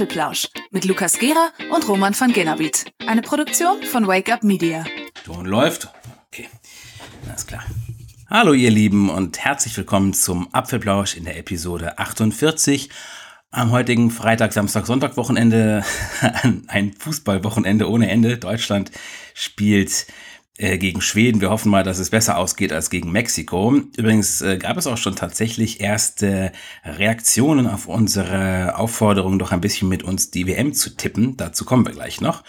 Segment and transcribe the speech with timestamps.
[0.00, 2.86] Apfelplausch mit Lukas Gera und Roman van Genabit.
[3.06, 4.82] Eine Produktion von Wake Up Media.
[5.26, 5.88] Ton läuft.
[6.28, 6.48] Okay,
[7.28, 7.62] alles klar.
[8.30, 12.88] Hallo ihr Lieben und herzlich willkommen zum Apfelplausch in der Episode 48.
[13.50, 15.84] Am heutigen Freitag, Samstag, Sonntag Wochenende,
[16.68, 18.38] ein Fußballwochenende ohne Ende.
[18.38, 18.90] Deutschland
[19.34, 20.06] spielt
[20.60, 21.40] gegen Schweden.
[21.40, 23.80] Wir hoffen mal, dass es besser ausgeht als gegen Mexiko.
[23.96, 26.52] Übrigens äh, gab es auch schon tatsächlich erste
[26.84, 31.36] Reaktionen auf unsere Aufforderung, doch ein bisschen mit uns die WM zu tippen.
[31.36, 32.44] Dazu kommen wir gleich noch.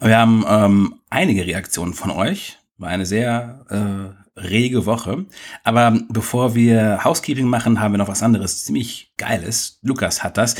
[0.00, 2.58] Wir haben ähm, einige Reaktionen von euch.
[2.76, 5.24] War eine sehr äh, rege Woche.
[5.64, 9.78] Aber bevor wir Housekeeping machen, haben wir noch was anderes ziemlich Geiles.
[9.82, 10.56] Lukas hat das.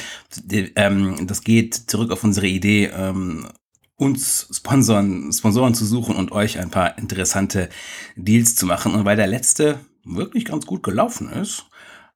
[0.50, 3.48] Ähm, das geht zurück auf unsere Idee, ähm,
[3.96, 7.68] uns Sponsoren, Sponsoren zu suchen und euch ein paar interessante
[8.14, 8.94] Deals zu machen.
[8.94, 11.66] Und weil der letzte wirklich ganz gut gelaufen ist,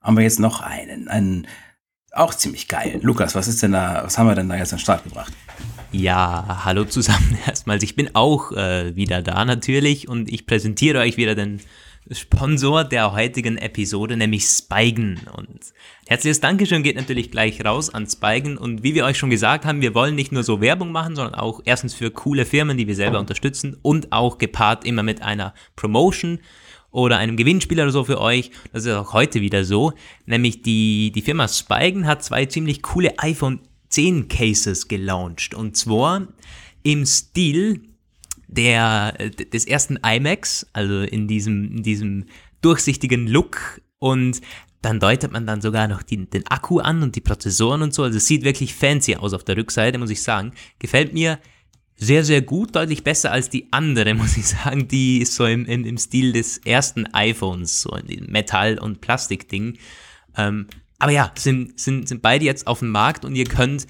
[0.00, 1.46] haben wir jetzt noch einen, einen
[2.12, 3.00] auch ziemlich geil.
[3.02, 5.32] Lukas, was ist denn da, was haben wir denn da jetzt an den Start gebracht?
[5.92, 7.82] Ja, hallo zusammen erstmals.
[7.82, 11.60] Ich bin auch äh, wieder da natürlich und ich präsentiere euch wieder den
[12.10, 15.20] Sponsor der heutigen Episode, nämlich Spigen.
[15.36, 15.60] Und
[16.06, 18.56] herzliches Dankeschön geht natürlich gleich raus an Spigen.
[18.56, 21.34] Und wie wir euch schon gesagt haben, wir wollen nicht nur so Werbung machen, sondern
[21.34, 25.54] auch erstens für coole Firmen, die wir selber unterstützen und auch gepaart immer mit einer
[25.76, 26.40] Promotion
[26.90, 28.50] oder einem Gewinnspiel oder so für euch.
[28.72, 29.92] Das ist auch heute wieder so.
[30.26, 35.54] Nämlich die, die Firma Spigen hat zwei ziemlich coole iPhone 10 Cases gelauncht.
[35.54, 36.28] Und zwar
[36.82, 37.89] im Stil
[38.50, 42.26] der, des ersten iMacs, also in diesem, in diesem
[42.60, 44.40] durchsichtigen Look und
[44.82, 48.02] dann deutet man dann sogar noch die, den Akku an und die Prozessoren und so.
[48.02, 50.52] Also es sieht wirklich fancy aus auf der Rückseite, muss ich sagen.
[50.78, 51.38] Gefällt mir
[51.96, 54.88] sehr, sehr gut, deutlich besser als die andere, muss ich sagen.
[54.88, 59.00] Die ist so im, im, im Stil des ersten iPhones, so in diesem Metall- und
[59.00, 59.78] Plastikding.
[60.36, 60.66] Ähm,
[60.98, 63.86] aber ja, sind, sind, sind beide jetzt auf dem Markt und ihr könnt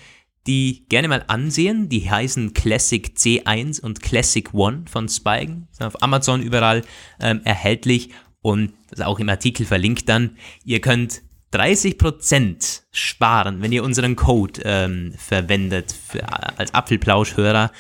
[0.47, 1.89] die gerne mal ansehen.
[1.89, 5.69] Die heißen Classic C1 und Classic One von Spigen.
[5.71, 6.83] Sind auf Amazon überall
[7.21, 8.11] ähm, erhältlich
[8.43, 10.37] und das ist auch im Artikel verlinkt dann.
[10.65, 16.23] Ihr könnt 30% sparen, wenn ihr unseren Code ähm, verwendet für,
[16.59, 17.73] als Apfelplauschhörer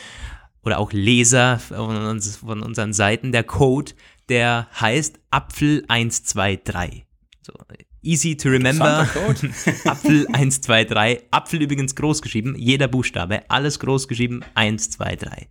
[0.62, 3.32] oder auch Leser von, uns, von unseren Seiten.
[3.32, 3.93] Der Code,
[4.28, 7.03] der heißt Apfel123.
[7.43, 7.54] So,
[8.03, 9.00] Easy to remember.
[9.84, 11.22] Apfel 1, 2, 3.
[11.31, 15.49] Apfel übrigens groß geschrieben, jeder Buchstabe, alles groß geschrieben, 1, 2, 3.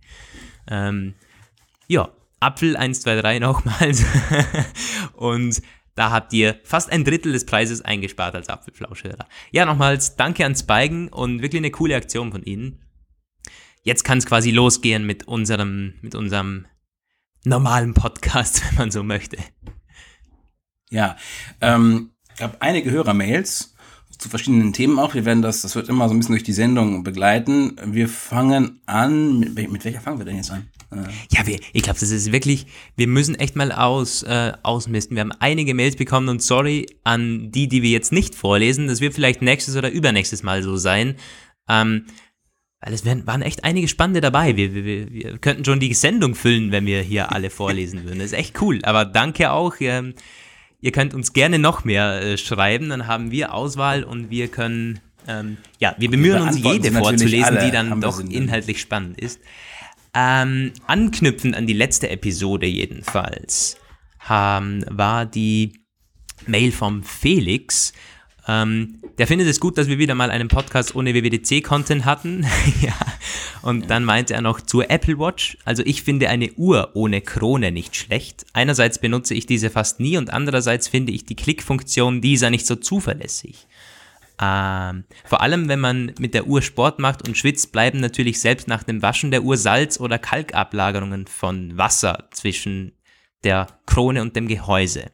[0.68, 1.14] Ähm,
[1.86, 4.04] ja, Apfel 1, 2, 3 nochmals.
[5.14, 5.62] Und
[5.94, 9.28] da habt ihr fast ein Drittel des Preises eingespart als Apfelflauschhörer.
[9.52, 12.80] Ja, nochmals danke an Spigen und wirklich eine coole Aktion von Ihnen.
[13.82, 16.66] Jetzt kann es quasi losgehen mit unserem, mit unserem
[17.44, 19.36] normalen Podcast, wenn man so möchte.
[20.90, 21.16] Ja,
[21.60, 23.74] ähm, gab einige Hörermails
[24.18, 25.14] zu verschiedenen Themen auch.
[25.14, 27.76] Wir werden das, das wird immer so ein bisschen durch die Sendung begleiten.
[27.86, 30.68] Wir fangen an, mit, mit welcher fangen wir denn jetzt an?
[30.90, 31.08] Äh.
[31.30, 35.16] Ja, wir, ich glaube, das ist wirklich, wir müssen echt mal aus, äh, ausmisten.
[35.16, 38.88] Wir haben einige Mails bekommen und sorry an die, die wir jetzt nicht vorlesen.
[38.88, 41.14] Das wird vielleicht nächstes oder übernächstes Mal so sein.
[41.68, 42.04] Ähm,
[42.82, 44.56] weil es waren echt einige Spannende dabei.
[44.56, 48.18] Wir, wir, wir könnten schon die Sendung füllen, wenn wir hier alle vorlesen würden.
[48.18, 48.80] Das ist echt cool.
[48.82, 49.74] Aber danke auch.
[49.80, 50.14] Ähm,
[50.80, 55.00] Ihr könnt uns gerne noch mehr äh, schreiben, dann haben wir Auswahl und wir können,
[55.28, 59.40] ähm, ja, wir bemühen uns, jede vorzulesen, die dann doch inhaltlich spannend ist.
[60.14, 63.76] Ähm, anknüpfend an die letzte Episode jedenfalls,
[64.28, 65.74] ähm, war die
[66.46, 67.92] Mail vom Felix,
[68.48, 72.46] ähm, der findet es gut, dass wir wieder mal einen Podcast ohne WWDC-Content hatten.
[72.80, 72.94] ja.
[73.62, 75.58] Und dann meinte er noch zur Apple Watch.
[75.64, 78.46] Also ich finde eine Uhr ohne Krone nicht schlecht.
[78.52, 82.76] Einerseits benutze ich diese fast nie und andererseits finde ich die Klickfunktion dieser nicht so
[82.76, 83.66] zuverlässig.
[84.40, 88.68] Ähm, vor allem, wenn man mit der Uhr Sport macht und schwitzt, bleiben natürlich selbst
[88.68, 92.92] nach dem Waschen der Uhr Salz- oder Kalkablagerungen von Wasser zwischen
[93.44, 95.10] der Krone und dem Gehäuse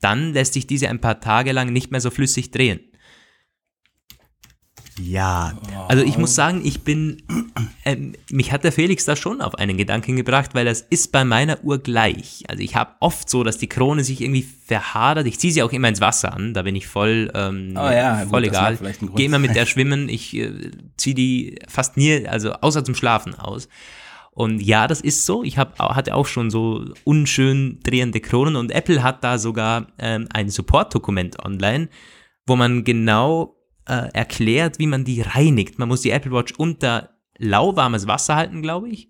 [0.00, 2.80] dann lässt sich diese ein paar Tage lang nicht mehr so flüssig drehen.
[5.00, 5.56] Ja,
[5.86, 7.22] also ich muss sagen, ich bin,
[7.84, 7.96] äh,
[8.30, 11.62] mich hat der Felix da schon auf einen Gedanken gebracht, weil das ist bei meiner
[11.62, 12.44] Uhr gleich.
[12.48, 15.26] Also ich habe oft so, dass die Krone sich irgendwie verhadert.
[15.26, 18.26] Ich ziehe sie auch immer ins Wasser an, da bin ich voll, ähm, oh ja,
[18.28, 18.78] voll gut, egal.
[19.14, 23.34] Gehe immer mit der schwimmen, ich äh, ziehe die fast nie, also außer zum Schlafen
[23.34, 23.68] aus.
[24.38, 25.42] Und ja, das ist so.
[25.42, 30.28] Ich hab, hatte auch schon so unschön drehende Kronen und Apple hat da sogar ähm,
[30.32, 31.88] ein Support-Dokument online,
[32.46, 33.56] wo man genau
[33.88, 35.80] äh, erklärt, wie man die reinigt.
[35.80, 39.08] Man muss die Apple Watch unter lauwarmes Wasser halten, glaube ich,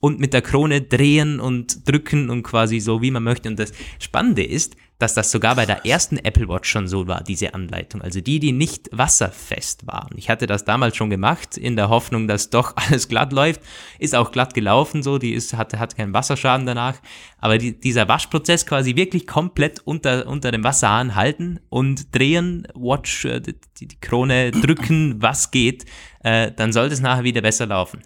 [0.00, 3.50] und mit der Krone drehen und drücken und quasi so, wie man möchte.
[3.50, 7.24] Und das Spannende ist, dass das sogar bei der ersten Apple Watch schon so war,
[7.24, 8.02] diese Anleitung.
[8.02, 10.10] Also die, die nicht wasserfest waren.
[10.16, 13.62] Ich hatte das damals schon gemacht, in der Hoffnung, dass doch alles glatt läuft.
[13.98, 15.16] Ist auch glatt gelaufen, so.
[15.16, 17.00] Die ist, hatte, hat keinen Wasserschaden danach.
[17.38, 23.24] Aber die, dieser Waschprozess quasi wirklich komplett unter, unter dem Wasserhahn halten und drehen, Watch,
[23.24, 25.86] äh, die, die Krone drücken, was geht,
[26.22, 28.02] äh, dann sollte es nachher wieder besser laufen.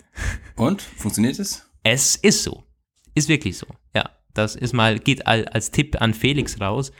[0.54, 0.80] Und?
[0.80, 1.68] Funktioniert es?
[1.82, 2.62] Es ist so.
[3.16, 3.66] Ist wirklich so.
[3.94, 4.10] Ja.
[4.34, 6.92] Das ist mal, geht als Tipp an Felix raus.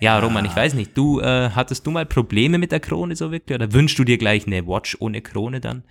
[0.00, 3.30] Ja, Roman, ich weiß nicht, du, äh, hattest du mal Probleme mit der Krone so
[3.30, 3.54] wirklich?
[3.54, 5.84] Oder wünschst du dir gleich eine Watch ohne Krone dann?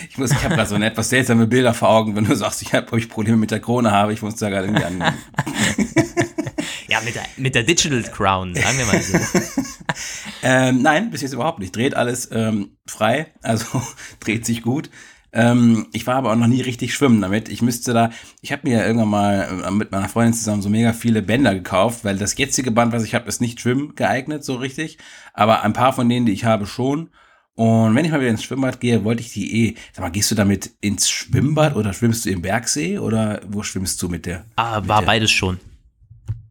[0.09, 2.61] Ich muss, ich habe gerade so eine etwas seltsame Bilder vor Augen, wenn du sagst,
[2.61, 4.99] ich habe euch Probleme mit der Krone habe, ich muss da gerade irgendwie an.
[6.87, 9.17] ja, mit der, mit der Digital Crown, sagen wir mal so.
[10.43, 11.75] ähm, nein, bis jetzt überhaupt nicht.
[11.75, 13.81] Dreht alles ähm, frei, also
[14.21, 14.89] dreht sich gut.
[15.35, 17.49] Ähm, ich war aber auch noch nie richtig schwimmen damit.
[17.49, 18.09] Ich müsste da,
[18.41, 21.53] ich habe mir ja irgendwann mal äh, mit meiner Freundin zusammen so mega viele Bänder
[21.53, 24.97] gekauft, weil das jetzige Band, was ich habe, ist nicht schwimmen geeignet, so richtig.
[25.33, 27.09] Aber ein paar von denen, die ich habe, schon.
[27.55, 29.75] Und wenn ich mal wieder ins Schwimmbad gehe, wollte ich die eh.
[29.91, 34.01] Sag mal, gehst du damit ins Schwimmbad oder schwimmst du im Bergsee oder wo schwimmst
[34.01, 34.45] du mit der?
[34.55, 35.05] Ah, war der?
[35.05, 35.59] beides schon.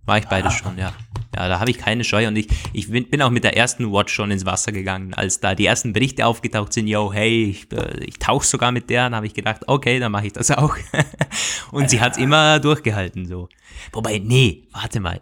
[0.06, 0.56] War ich beides ah.
[0.56, 0.93] schon, ja.
[1.35, 4.15] Ja, da habe ich keine Scheu und ich, ich bin auch mit der ersten Watch
[4.15, 5.15] schon ins Wasser gegangen.
[5.15, 8.89] Als da die ersten Berichte aufgetaucht sind, yo, hey, ich, äh, ich tauche sogar mit
[8.89, 10.77] der, dann habe ich gedacht, okay, dann mache ich das auch.
[11.73, 13.49] und sie hat's immer durchgehalten so.
[13.93, 15.21] Wobei, nee, warte mal.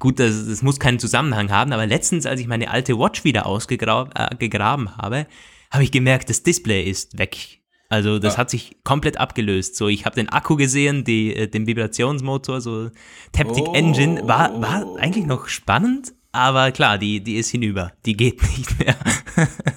[0.00, 3.46] Gut, das, das muss keinen Zusammenhang haben, aber letztens, als ich meine alte Watch wieder
[3.46, 5.26] ausgegraben äh, habe,
[5.70, 7.57] habe ich gemerkt, das Display ist weg
[7.88, 8.38] also das ja.
[8.38, 9.76] hat sich komplett abgelöst.
[9.76, 12.90] So, ich habe den Akku gesehen, die, äh, den Vibrationsmotor, so
[13.32, 13.74] Taptic oh.
[13.74, 17.92] Engine, war, war eigentlich noch spannend, aber klar, die, die ist hinüber.
[18.04, 18.96] Die geht nicht mehr.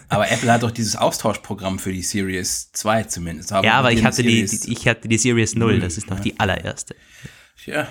[0.09, 3.51] aber Apple hat doch dieses Austauschprogramm für die Series 2 zumindest.
[3.51, 6.39] ja, aber ich hatte, die, die, ich hatte die Series 0, das ist noch die
[6.39, 6.95] allererste.
[7.65, 7.87] Ja,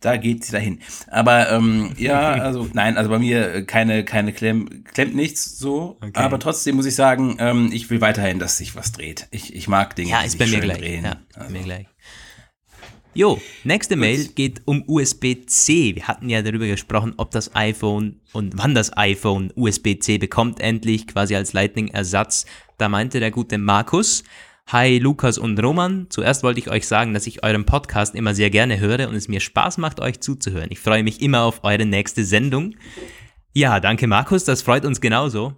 [0.00, 0.80] da geht sie dahin.
[1.08, 5.96] Aber ähm, ja, also nein, also bei mir äh, keine, keine Klemm, klemmt nichts so.
[6.00, 6.12] Okay.
[6.14, 9.28] Aber trotzdem muss ich sagen, ähm, ich will weiterhin, dass sich was dreht.
[9.30, 10.78] Ich, ich mag Dinge, ja, die ist bei mir gleich.
[10.78, 11.04] drehen.
[11.04, 11.52] Ja, also.
[11.52, 11.86] bei mir gleich.
[13.16, 15.94] Jo, nächste Mail geht um USB-C.
[15.94, 21.06] Wir hatten ja darüber gesprochen, ob das iPhone und wann das iPhone USB-C bekommt endlich,
[21.06, 22.44] quasi als Lightning-Ersatz.
[22.76, 24.24] Da meinte der gute Markus,
[24.68, 26.06] Hi Lukas und Roman.
[26.08, 29.28] Zuerst wollte ich euch sagen, dass ich euren Podcast immer sehr gerne höre und es
[29.28, 30.70] mir Spaß macht, euch zuzuhören.
[30.70, 32.74] Ich freue mich immer auf eure nächste Sendung.
[33.52, 35.52] Ja, danke Markus, das freut uns genauso.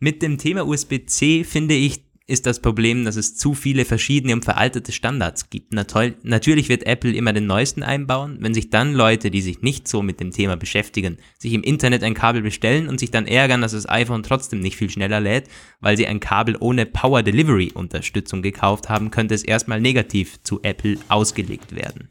[0.00, 4.44] Mit dem Thema USB-C finde ich, ist das Problem, dass es zu viele verschiedene und
[4.44, 5.72] veraltete Standards gibt.
[5.72, 8.38] Natürlich wird Apple immer den neuesten einbauen.
[8.40, 12.02] Wenn sich dann Leute, die sich nicht so mit dem Thema beschäftigen, sich im Internet
[12.02, 15.48] ein Kabel bestellen und sich dann ärgern, dass das iPhone trotzdem nicht viel schneller lädt,
[15.80, 20.62] weil sie ein Kabel ohne Power Delivery Unterstützung gekauft haben, könnte es erstmal negativ zu
[20.62, 22.08] Apple ausgelegt werden.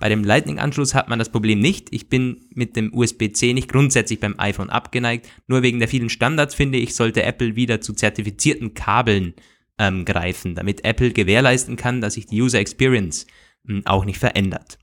[0.00, 1.88] Bei dem Lightning-Anschluss hat man das Problem nicht.
[1.92, 5.28] Ich bin mit dem USB-C nicht grundsätzlich beim iPhone abgeneigt.
[5.46, 9.34] Nur wegen der vielen Standards finde ich, sollte Apple wieder zu zertifizierten Kabeln
[9.78, 13.26] ähm, greifen, damit Apple gewährleisten kann, dass sich die User Experience
[13.64, 14.78] mh, hm, auch nicht verändert.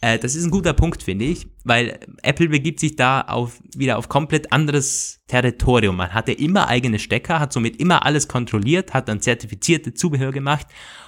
[0.00, 3.98] Äh, das ist ein guter Punkt, finde ich, weil Apple begibt sich da auf, wieder
[3.98, 5.96] auf komplett anderes Territorium.
[5.96, 10.66] Man hatte immer eigene Stecker, hat somit immer alles kontrolliert, hat dann zertifizierte Zubehör gemacht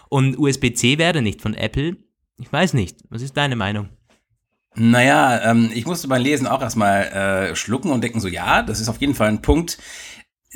[0.08, 1.96] und USB-C wäre nicht von Apple.
[2.38, 2.99] Ich weiß nicht.
[3.11, 3.88] Was ist deine Meinung?
[4.76, 8.81] Naja, ähm, ich musste beim Lesen auch erstmal äh, schlucken und denken so, ja, das
[8.81, 9.79] ist auf jeden Fall ein Punkt,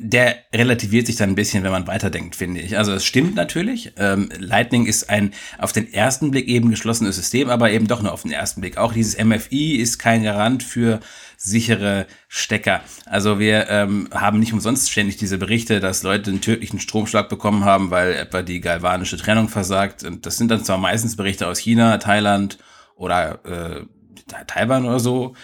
[0.00, 2.78] der relativiert sich dann ein bisschen, wenn man weiterdenkt, finde ich.
[2.78, 3.92] Also es stimmt natürlich.
[3.96, 8.12] Ähm, Lightning ist ein auf den ersten Blick eben geschlossenes System, aber eben doch nur
[8.12, 8.78] auf den ersten Blick.
[8.78, 11.00] Auch dieses MFI ist kein Garant für
[11.36, 12.82] sichere Stecker.
[13.06, 17.64] Also wir ähm, haben nicht umsonst ständig diese Berichte, dass Leute einen tödlichen Stromschlag bekommen
[17.64, 20.04] haben, weil etwa die galvanische Trennung versagt.
[20.04, 22.58] Und das sind dann zwar meistens Berichte aus China, Thailand
[22.94, 25.34] oder äh, Taiwan oder so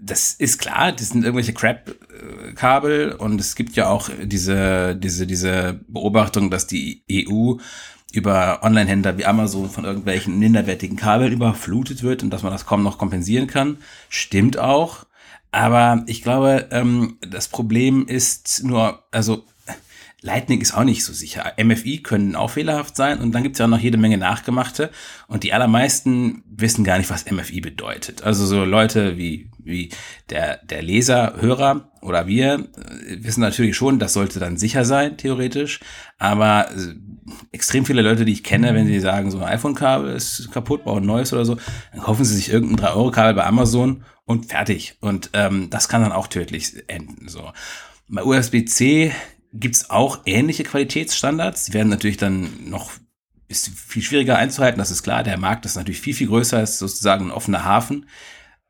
[0.00, 5.80] das ist klar, das sind irgendwelche Crap-Kabel und es gibt ja auch diese, diese, diese
[5.88, 7.54] Beobachtung, dass die EU
[8.12, 12.82] über Online-Händler wie Amazon von irgendwelchen minderwertigen Kabeln überflutet wird und dass man das kaum
[12.82, 13.78] noch kompensieren kann.
[14.08, 15.06] Stimmt auch.
[15.50, 19.44] Aber ich glaube, ähm, das Problem ist nur, also
[20.22, 21.52] Lightning ist auch nicht so sicher.
[21.62, 24.90] MFI können auch fehlerhaft sein und dann gibt es ja auch noch jede Menge Nachgemachte
[25.28, 28.22] und die allermeisten wissen gar nicht, was MFI bedeutet.
[28.22, 29.90] Also so Leute wie, wie
[30.30, 35.18] der, der Leser, Hörer oder wir äh, wissen natürlich schon, das sollte dann sicher sein,
[35.18, 35.80] theoretisch,
[36.18, 36.94] aber äh,
[37.52, 41.02] extrem viele Leute, die ich kenne, wenn sie sagen, so ein iPhone-Kabel ist kaputt, brauchen
[41.02, 41.58] ein neues oder so,
[41.92, 44.96] dann kaufen sie sich irgendein 3-Euro-Kabel bei Amazon und fertig.
[45.00, 47.28] Und ähm, das kann dann auch tödlich enden.
[47.28, 47.52] So.
[48.08, 49.12] Bei USB-C
[49.60, 51.66] gibt's auch ähnliche Qualitätsstandards.
[51.66, 52.92] Die werden natürlich dann noch
[53.48, 55.22] ist viel schwieriger einzuhalten, das ist klar.
[55.22, 58.06] Der Markt ist natürlich viel, viel größer, ist sozusagen ein offener Hafen.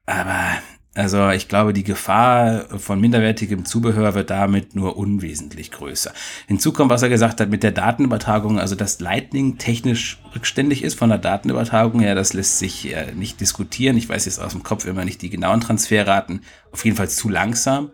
[0.05, 0.59] Aber
[0.95, 6.13] also ich glaube, die Gefahr von minderwertigem Zubehör wird damit nur unwesentlich größer.
[6.47, 10.99] Hinzu kommt, was er gesagt hat mit der Datenübertragung, also dass Lightning technisch rückständig ist
[10.99, 13.99] von der Datenübertragung her, das lässt sich äh, nicht diskutieren.
[13.99, 16.41] Ich weiß jetzt aus dem Kopf immer nicht die genauen Transferraten,
[16.73, 17.91] auf jeden Fall zu langsam.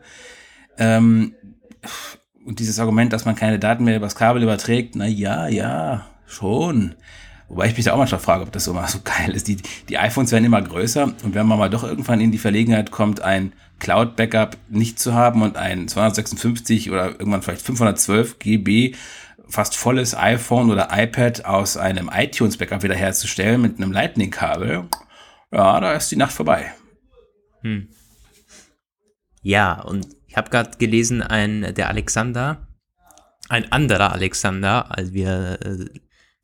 [0.78, 1.34] Ähm,
[2.44, 6.94] und dieses Argument, dass man keine Daten mehr übers Kabel überträgt, na ja, ja, schon.
[7.48, 9.48] Wobei ich mich da auch manchmal frage, ob das mal so geil ist.
[9.48, 9.58] Die,
[9.88, 13.20] die iPhones werden immer größer und wenn man mal doch irgendwann in die Verlegenheit kommt,
[13.20, 18.94] ein Cloud-Backup nicht zu haben und ein 256 oder irgendwann vielleicht 512 GB
[19.48, 24.84] fast volles iPhone oder iPad aus einem iTunes-Backup wiederherzustellen mit einem Lightning-Kabel,
[25.52, 26.72] ja, da ist die Nacht vorbei.
[27.60, 27.88] Hm.
[29.42, 32.66] Ja, und ich habe gerade gelesen, ein der Alexander,
[33.50, 35.84] ein anderer Alexander, als wir äh,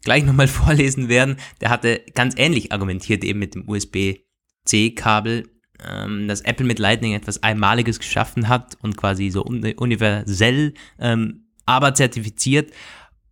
[0.02, 5.49] gleich nochmal vorlesen werden, der hatte ganz ähnlich argumentiert eben mit dem USB-C-Kabel,
[5.88, 11.47] ähm, dass Apple mit Lightning etwas Einmaliges geschaffen hat und quasi so un universell, ähm,
[11.64, 12.71] aber zertifiziert.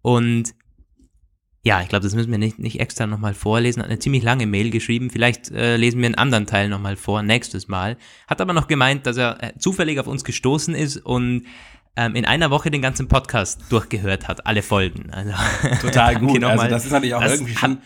[0.01, 0.55] Und
[1.67, 3.83] ja, ich glaube, das müssen wir nicht, nicht extra nochmal vorlesen.
[3.83, 5.11] Hat eine ziemlich lange Mail geschrieben.
[5.11, 7.97] Vielleicht äh, lesen wir einen anderen Teil nochmal vor, nächstes Mal.
[8.29, 11.43] Hat aber noch gemeint, dass er äh, zufällig auf uns gestoßen ist und
[11.97, 15.11] ähm, in einer Woche den ganzen Podcast durchgehört hat, alle Folgen.
[15.11, 15.33] Also,
[15.81, 16.43] Total gut.
[16.45, 17.79] also das ist natürlich auch irgendwie schon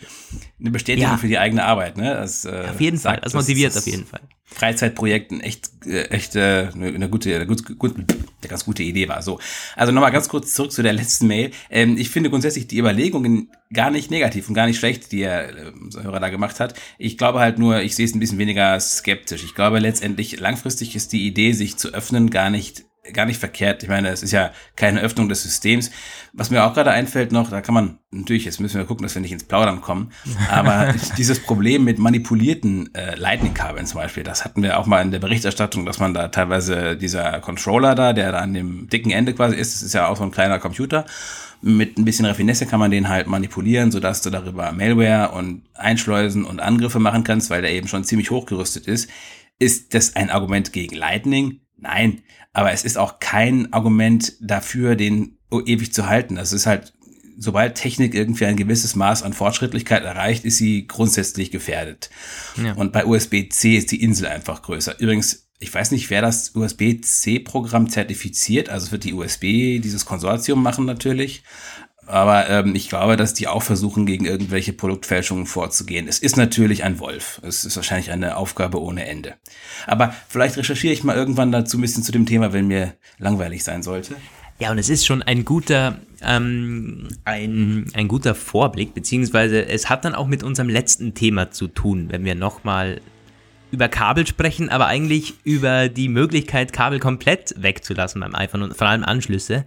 [0.59, 1.97] eine Bestätigung ja, für die eigene Arbeit.
[1.97, 2.13] Ne?
[2.13, 4.21] Das, äh, auf jeden Fall, das motiviert auf jeden Fall.
[4.53, 9.21] Freizeitprojekten echt, äh, echt äh, eine, gute, eine, gut, gut, eine ganz gute Idee war.
[9.21, 9.39] So,
[9.77, 11.51] also nochmal ganz kurz zurück zu der letzten Mail.
[11.69, 15.49] Ähm, ich finde grundsätzlich die Überlegungen gar nicht negativ und gar nicht schlecht, die er,
[15.49, 16.73] äh, unser Hörer da gemacht hat.
[16.97, 19.43] Ich glaube halt nur, ich sehe es ein bisschen weniger skeptisch.
[19.45, 22.83] Ich glaube letztendlich langfristig ist die Idee, sich zu öffnen, gar nicht
[23.13, 23.81] gar nicht verkehrt.
[23.81, 25.91] Ich meine, es ist ja keine Öffnung des Systems.
[26.33, 29.15] Was mir auch gerade einfällt noch, da kann man, natürlich, jetzt müssen wir gucken, dass
[29.15, 30.11] wir nicht ins Plaudern kommen,
[30.49, 35.11] aber dieses Problem mit manipulierten äh, Lightning-Kabeln zum Beispiel, das hatten wir auch mal in
[35.11, 39.33] der Berichterstattung, dass man da teilweise dieser Controller da, der da an dem dicken Ende
[39.33, 41.05] quasi ist, das ist ja auch so ein kleiner Computer,
[41.61, 46.43] mit ein bisschen Raffinesse kann man den halt manipulieren, sodass du darüber Malware und Einschleusen
[46.43, 49.09] und Angriffe machen kannst, weil der eben schon ziemlich hochgerüstet ist.
[49.59, 51.61] Ist das ein Argument gegen Lightning?
[51.77, 52.21] Nein,
[52.53, 56.35] aber es ist auch kein Argument dafür, den ewig zu halten.
[56.35, 56.93] Das ist halt,
[57.37, 62.09] sobald Technik irgendwie ein gewisses Maß an Fortschrittlichkeit erreicht, ist sie grundsätzlich gefährdet.
[62.61, 62.73] Ja.
[62.73, 64.99] Und bei USB-C ist die Insel einfach größer.
[64.99, 68.69] Übrigens, ich weiß nicht, wer das USB-C-Programm zertifiziert.
[68.69, 71.43] Also es wird die USB, dieses Konsortium machen natürlich.
[72.07, 76.07] Aber ähm, ich glaube, dass die auch versuchen, gegen irgendwelche Produktfälschungen vorzugehen.
[76.07, 77.39] Es ist natürlich ein Wolf.
[77.43, 79.35] Es ist wahrscheinlich eine Aufgabe ohne Ende.
[79.87, 83.63] Aber vielleicht recherchiere ich mal irgendwann dazu ein bisschen zu dem Thema, wenn mir langweilig
[83.63, 84.15] sein sollte.
[84.59, 90.05] Ja, und es ist schon ein guter, ähm, ein, ein guter Vorblick, beziehungsweise es hat
[90.05, 93.01] dann auch mit unserem letzten Thema zu tun, wenn wir nochmal
[93.71, 98.87] über Kabel sprechen, aber eigentlich über die Möglichkeit, Kabel komplett wegzulassen beim iPhone und vor
[98.87, 99.65] allem Anschlüsse.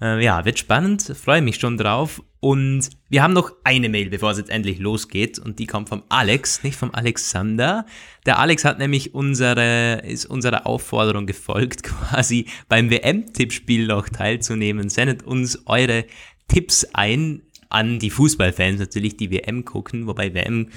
[0.00, 2.22] Äh, ja, wird spannend, freue mich schon drauf.
[2.40, 5.38] Und wir haben noch eine Mail, bevor es jetzt endlich losgeht.
[5.38, 7.86] Und die kommt vom Alex, nicht vom Alexander.
[8.24, 14.90] Der Alex hat nämlich unsere, ist unserer Aufforderung gefolgt, quasi beim WM-Tippspiel noch teilzunehmen.
[14.90, 16.04] Sendet uns eure
[16.48, 20.06] Tipps ein an die Fußballfans natürlich, die WM gucken.
[20.06, 20.68] Wobei WM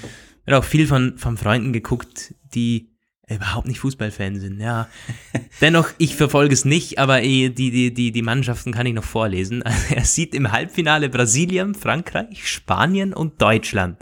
[0.44, 2.89] wird auch viel von, von Freunden geguckt, die
[3.36, 4.88] überhaupt nicht Fußballfan sind, ja.
[5.60, 9.62] Dennoch, ich verfolge es nicht, aber die, die, die, die Mannschaften kann ich noch vorlesen.
[9.70, 13.98] Also er sieht im Halbfinale Brasilien, Frankreich, Spanien und Deutschland.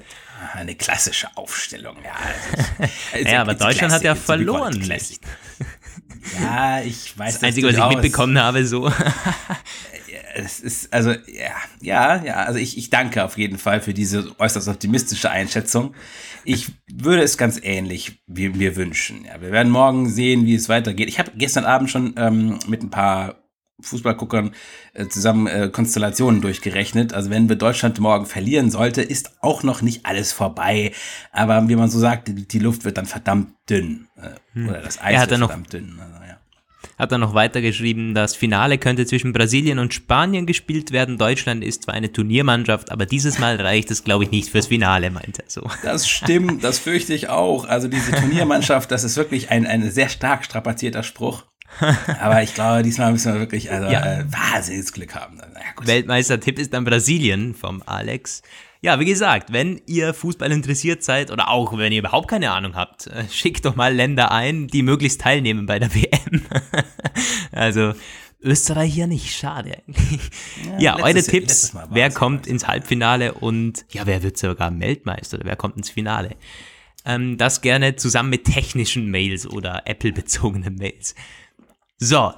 [0.54, 2.12] Eine klassische Aufstellung, ja.
[2.78, 4.82] Also, also ja, aber Deutschland hat ja verloren.
[6.40, 8.90] Ja, ich weiß das Einzige, was ich mitbekommen habe, so.
[10.38, 14.38] Es ist, also, ja, ja, ja, also ich, ich danke auf jeden Fall für diese
[14.38, 15.94] äußerst optimistische Einschätzung.
[16.44, 19.24] Ich würde es ganz ähnlich wie mir wünschen.
[19.24, 21.08] Ja, wir werden morgen sehen, wie es weitergeht.
[21.08, 23.36] Ich habe gestern Abend schon ähm, mit ein paar
[23.80, 24.52] Fußballguckern
[24.94, 27.12] äh, zusammen äh, Konstellationen durchgerechnet.
[27.14, 30.92] Also wenn wir Deutschland morgen verlieren sollte, ist auch noch nicht alles vorbei.
[31.32, 34.08] Aber wie man so sagt, die, die Luft wird dann verdammt dünn.
[34.16, 34.68] Äh, hm.
[34.68, 35.98] Oder das Eis wird verdammt dünn.
[36.00, 36.27] Also, ja
[36.98, 41.16] hat er noch weitergeschrieben, das Finale könnte zwischen Brasilien und Spanien gespielt werden.
[41.16, 45.10] Deutschland ist zwar eine Turniermannschaft, aber dieses Mal reicht es, glaube ich, nicht fürs Finale,
[45.10, 45.68] meint er so.
[45.82, 47.66] Das stimmt, das fürchte ich auch.
[47.66, 51.44] Also diese Turniermannschaft, das ist wirklich ein, ein sehr stark strapazierter Spruch.
[52.20, 54.20] Aber ich glaube, diesmal müssen wir wirklich also, ja.
[54.20, 55.38] äh, wahnsinniges Glück haben.
[55.38, 58.42] Ja, Weltmeister-Tipp ist dann Brasilien vom Alex.
[58.80, 62.76] Ja, wie gesagt, wenn ihr Fußball interessiert seid oder auch wenn ihr überhaupt keine Ahnung
[62.76, 66.42] habt, äh, schickt doch mal Länder ein, die möglichst teilnehmen bei der WM.
[67.52, 67.94] also
[68.40, 69.82] Österreich ja nicht, schade.
[70.64, 75.46] Ja, ja eure Tipps, wer kommt ins Halbfinale und ja, wer wird sogar Weltmeister oder
[75.46, 76.36] wer kommt ins Finale?
[77.04, 81.14] Ähm, das gerne zusammen mit technischen Mails oder Apple-bezogenen Mails.
[81.96, 82.32] So,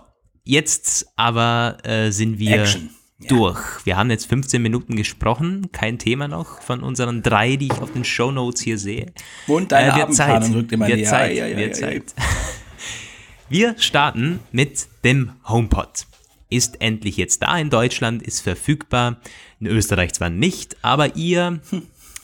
[0.44, 2.90] jetzt aber äh, sind wir Action.
[3.22, 3.28] Ja.
[3.28, 3.58] durch.
[3.84, 7.92] Wir haben jetzt 15 Minuten gesprochen, kein Thema noch von unseren drei, die ich auf
[7.92, 9.12] den Show Notes hier sehe.
[9.46, 10.54] Und deine Äh, Abendplanung Zeit.
[10.54, 11.10] rückt immer wird näher.
[11.10, 11.72] Zeit, Ja, ja, ja.
[11.72, 12.14] Zeit.
[13.48, 16.06] Wir starten mit dem HomePod.
[16.50, 19.18] Ist endlich jetzt da in Deutschland, ist verfügbar.
[19.60, 21.60] In Österreich zwar nicht, aber ihr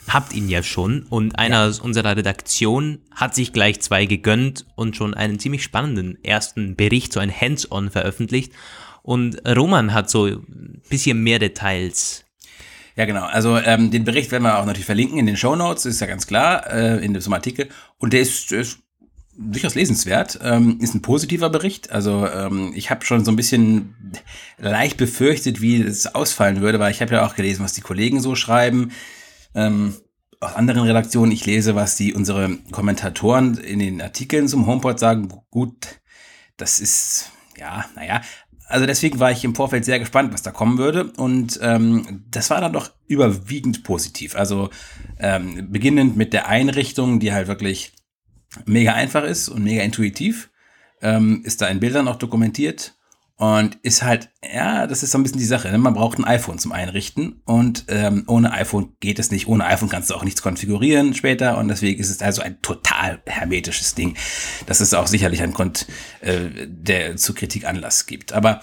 [0.08, 4.96] habt ihn ja schon und einer aus unserer Redaktion hat sich gleich zwei gegönnt und
[4.96, 8.52] schon einen ziemlich spannenden ersten Bericht, so ein Hands-on veröffentlicht.
[9.06, 12.24] Und Roman hat so ein bisschen mehr Details.
[12.96, 13.24] Ja, genau.
[13.24, 16.08] Also ähm, den Bericht werden wir auch natürlich verlinken in den Show Notes, ist ja
[16.08, 17.68] ganz klar, äh, in diesem Artikel.
[17.98, 18.80] Und der ist, ist
[19.38, 20.40] durchaus lesenswert.
[20.42, 21.92] Ähm, ist ein positiver Bericht.
[21.92, 23.94] Also ähm, ich habe schon so ein bisschen
[24.58, 28.20] leicht befürchtet, wie es ausfallen würde, weil ich habe ja auch gelesen, was die Kollegen
[28.20, 28.90] so schreiben.
[29.54, 29.94] Ähm,
[30.40, 35.28] aus anderen Redaktionen, ich lese, was die unsere Kommentatoren in den Artikeln zum HomePod sagen.
[35.50, 36.00] Gut,
[36.56, 38.22] das ist, ja, naja.
[38.68, 41.12] Also deswegen war ich im Vorfeld sehr gespannt, was da kommen würde.
[41.16, 44.34] Und ähm, das war dann doch überwiegend positiv.
[44.34, 44.70] Also
[45.18, 47.92] ähm, beginnend mit der Einrichtung, die halt wirklich
[48.64, 50.50] mega einfach ist und mega intuitiv,
[51.00, 52.95] ähm, ist da in Bildern auch dokumentiert
[53.38, 55.70] und ist halt, ja, das ist so ein bisschen die Sache.
[55.70, 55.76] Ne?
[55.76, 59.46] Man braucht ein iPhone zum Einrichten und ähm, ohne iPhone geht es nicht.
[59.46, 63.20] Ohne iPhone kannst du auch nichts konfigurieren später und deswegen ist es also ein total
[63.26, 64.16] hermetisches Ding.
[64.66, 65.86] Das ist auch sicherlich ein Grund,
[66.20, 68.32] äh, der zu Kritik Anlass gibt.
[68.32, 68.62] Aber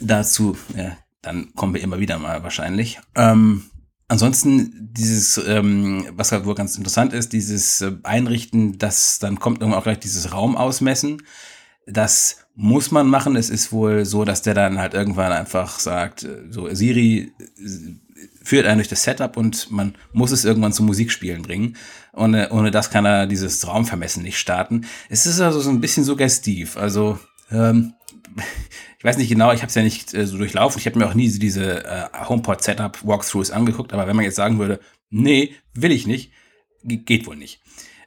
[0.00, 2.98] dazu, ja, dann kommen wir immer wieder mal wahrscheinlich.
[3.14, 3.70] Ähm,
[4.10, 9.60] Ansonsten dieses, ähm, was halt wohl ganz interessant ist, dieses äh, Einrichten, das dann kommt
[9.60, 11.22] irgendwann auch gleich dieses Raum ausmessen.
[11.86, 13.36] Das muss man machen.
[13.36, 17.68] Es ist wohl so, dass der dann halt irgendwann einfach sagt, äh, so Siri äh,
[18.42, 21.76] führt einen durch das Setup und man muss es irgendwann zum Musikspielen bringen.
[22.12, 24.86] Ohne, ohne das kann er dieses Raumvermessen nicht starten.
[25.08, 26.76] Es ist also so ein bisschen suggestiv.
[26.76, 27.20] Also
[27.52, 27.94] ähm,
[28.98, 30.80] ich weiß nicht genau, ich habe es ja nicht äh, so durchlaufen.
[30.80, 34.34] Ich habe mir auch nie diese äh, HomePod Setup Walkthroughs angeguckt, aber wenn man jetzt
[34.34, 36.32] sagen würde, nee, will ich nicht,
[36.82, 37.60] ge- geht wohl nicht.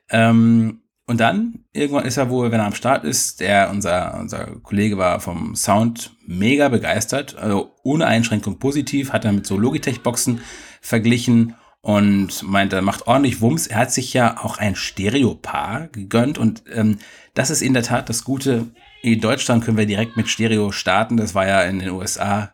[0.09, 4.45] Ähm, und dann, irgendwann ist er wohl, wenn er am Start ist, der, unser, unser
[4.61, 10.41] Kollege war vom Sound mega begeistert, also ohne Einschränkung positiv, hat er mit so Logitech-Boxen
[10.79, 13.67] verglichen und meinte, er macht ordentlich Wumms.
[13.67, 16.99] Er hat sich ja auch ein Stereopaar gegönnt und ähm,
[17.33, 18.67] das ist in der Tat das Gute.
[19.01, 21.17] In Deutschland können wir direkt mit Stereo starten.
[21.17, 22.53] Das war ja in den USA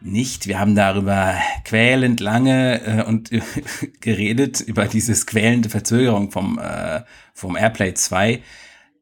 [0.00, 0.46] nicht.
[0.46, 1.34] Wir haben darüber
[1.64, 3.30] quälend lange äh, und
[4.00, 7.02] geredet, über dieses quälende Verzögerung vom, äh,
[7.34, 8.42] vom Airplay 2.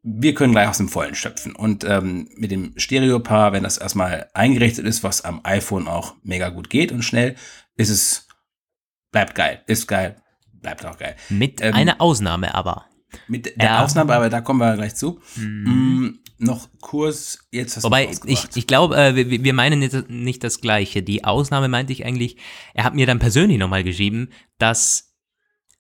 [0.02, 1.54] Wir können gleich aus dem Vollen schöpfen.
[1.54, 6.48] Und ähm, mit dem Stereopaar, wenn das erstmal eingerichtet ist, was am iPhone auch mega
[6.48, 7.34] gut geht und schnell,
[7.76, 8.28] ist es,
[9.11, 10.16] bleibt geil, ist geil,
[10.52, 11.16] bleibt auch geil.
[11.28, 12.87] Mit Ähm, einer Ausnahme aber.
[13.26, 13.84] Mit der Ja.
[13.84, 15.20] Ausnahme, aber da kommen wir gleich zu.
[15.37, 20.09] Mm, noch Kurs, jetzt hast Wobei, du ich, ich glaube, äh, wir, wir meinen nicht,
[20.09, 21.03] nicht das Gleiche.
[21.03, 22.37] Die Ausnahme meinte ich eigentlich,
[22.74, 25.14] er hat mir dann persönlich nochmal geschrieben, dass,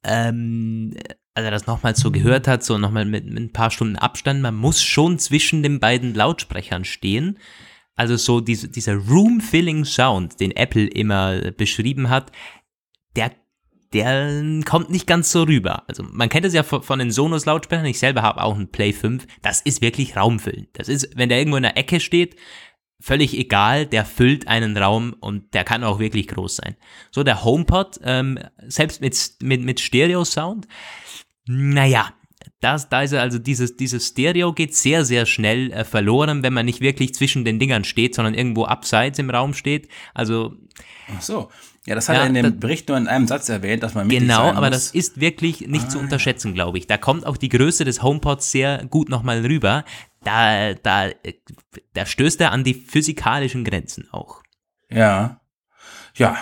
[0.02, 0.94] ähm,
[1.34, 4.42] als er das nochmal so gehört hat, so nochmal mit, mit ein paar Stunden Abstand,
[4.42, 7.38] man muss schon zwischen den beiden Lautsprechern stehen.
[7.94, 12.32] Also so diese, dieser Room-Filling-Sound, den Apple immer beschrieben hat,
[13.16, 13.32] der
[13.92, 15.84] der kommt nicht ganz so rüber.
[15.88, 19.26] Also man kennt es ja von, den Sonos-Lautsprechern, ich selber habe auch einen Play 5,
[19.42, 20.68] das ist wirklich raumfüllend.
[20.74, 22.36] Das ist, wenn der irgendwo in der Ecke steht,
[23.00, 26.76] völlig egal, der füllt einen Raum und der kann auch wirklich groß sein.
[27.10, 30.66] So, der HomePod, ähm, selbst mit, mit, mit Stereo-Sound,
[31.46, 32.12] naja,
[32.60, 36.66] das, da ist also dieses, dieses Stereo geht sehr, sehr schnell äh, verloren, wenn man
[36.66, 39.88] nicht wirklich zwischen den Dingern steht, sondern irgendwo abseits im Raum steht.
[40.14, 40.54] Also
[41.16, 41.48] Ach so.
[41.86, 43.94] Ja, das hat Ja, er in dem das- Bericht nur in einem Satz erwähnt, dass
[43.94, 46.86] man Genau, aber das ist wirklich nicht zu unterschätzen, glaube ich.
[46.86, 49.84] Da kommt auch die Größe des HomePods sehr gut nochmal rüber.
[50.22, 51.34] Da, da, äh,
[51.94, 54.42] da stößt er an die physikalischen Grenzen auch.
[54.90, 55.40] Ja.
[56.16, 56.36] Ja.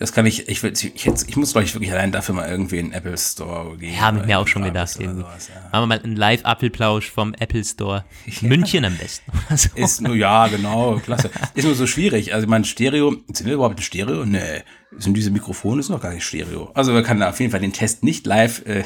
[0.00, 2.78] Das kann ich, ich, ich, jetzt, ich muss, glaube ich, wirklich allein dafür mal irgendwie
[2.78, 3.94] in den Apple Store gehen.
[3.94, 4.88] Ja, oder mir auch schon gedacht.
[4.88, 5.60] sowas, ja.
[5.64, 8.06] Machen wir mal einen Live-Apfelplausch vom Apple Store.
[8.40, 9.30] München am besten.
[9.50, 11.28] Also, Ist nur, ja, genau, klasse.
[11.54, 12.32] Ist nur so schwierig.
[12.32, 14.24] Also, ich meine, Stereo, sind wir überhaupt ein Stereo?
[14.24, 14.62] Nee.
[14.98, 16.70] Sind diese Mikrofone ist noch gar nicht Stereo.
[16.74, 18.82] Also, wir können auf jeden Fall den Test nicht live, äh,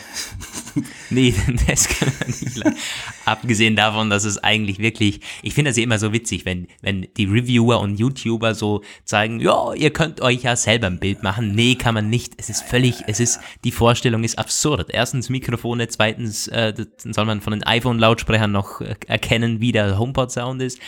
[1.11, 1.35] nee,
[1.67, 2.77] das kann man nicht lang.
[3.25, 7.09] Abgesehen davon, dass es eigentlich wirklich, ich finde das ja immer so witzig, wenn, wenn
[7.17, 11.55] die Reviewer und YouTuber so zeigen, ja, ihr könnt euch ja selber ein Bild machen.
[11.55, 12.35] Nee, kann man nicht.
[12.37, 14.91] Es ist völlig, es ist, die Vorstellung ist absurd.
[14.91, 20.61] Erstens Mikrofone, zweitens äh, soll man von den iPhone-Lautsprechern noch äh, erkennen, wie der HomePod-Sound
[20.61, 20.79] ist.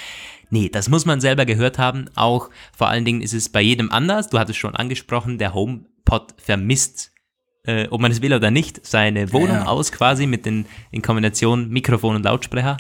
[0.50, 2.06] Nee, das muss man selber gehört haben.
[2.14, 4.28] Auch vor allen Dingen ist es bei jedem anders.
[4.30, 7.12] Du hattest schon angesprochen, der HomePod vermisst
[7.66, 9.66] äh, ob man es will oder nicht, seine Wohnung Ja.
[9.66, 12.76] aus quasi mit den in Kombination Mikrofon und Lautsprecher.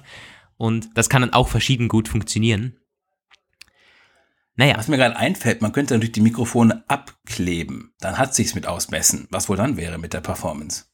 [0.56, 2.76] Und das kann dann auch verschieden gut funktionieren.
[4.54, 7.92] Naja, Was mir gerade einfällt, man könnte natürlich die Mikrofone abkleben.
[8.00, 9.26] Dann hat sich's mit ausmessen.
[9.30, 10.84] Was wohl dann wäre mit der Performance?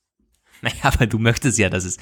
[0.65, 1.97] naja, aber du möchtest ja, dass es.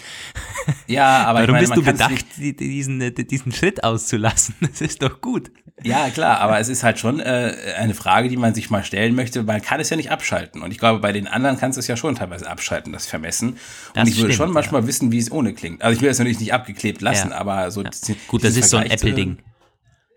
[0.87, 2.25] Ja, aber Warum ich meine, bist du bedacht,
[2.61, 4.55] diesen, äh, diesen Schritt auszulassen?
[4.61, 5.51] Das ist doch gut.
[5.83, 9.15] Ja, klar, aber es ist halt schon äh, eine Frage, die man sich mal stellen
[9.15, 9.43] möchte.
[9.43, 10.61] Man kann es ja nicht abschalten.
[10.63, 13.51] Und ich glaube, bei den anderen kannst du es ja schon teilweise abschalten, das Vermessen.
[13.51, 13.59] Und
[13.95, 15.81] Das ich würde stimmt, schon manchmal wissen, wie es ohne klingt.
[15.83, 17.37] Also ich will es natürlich nicht abgeklebt lassen, Ja.
[17.39, 17.83] aber so.
[17.83, 17.91] Ja.
[18.29, 19.39] Gut, das ist so ein Apple-Ding.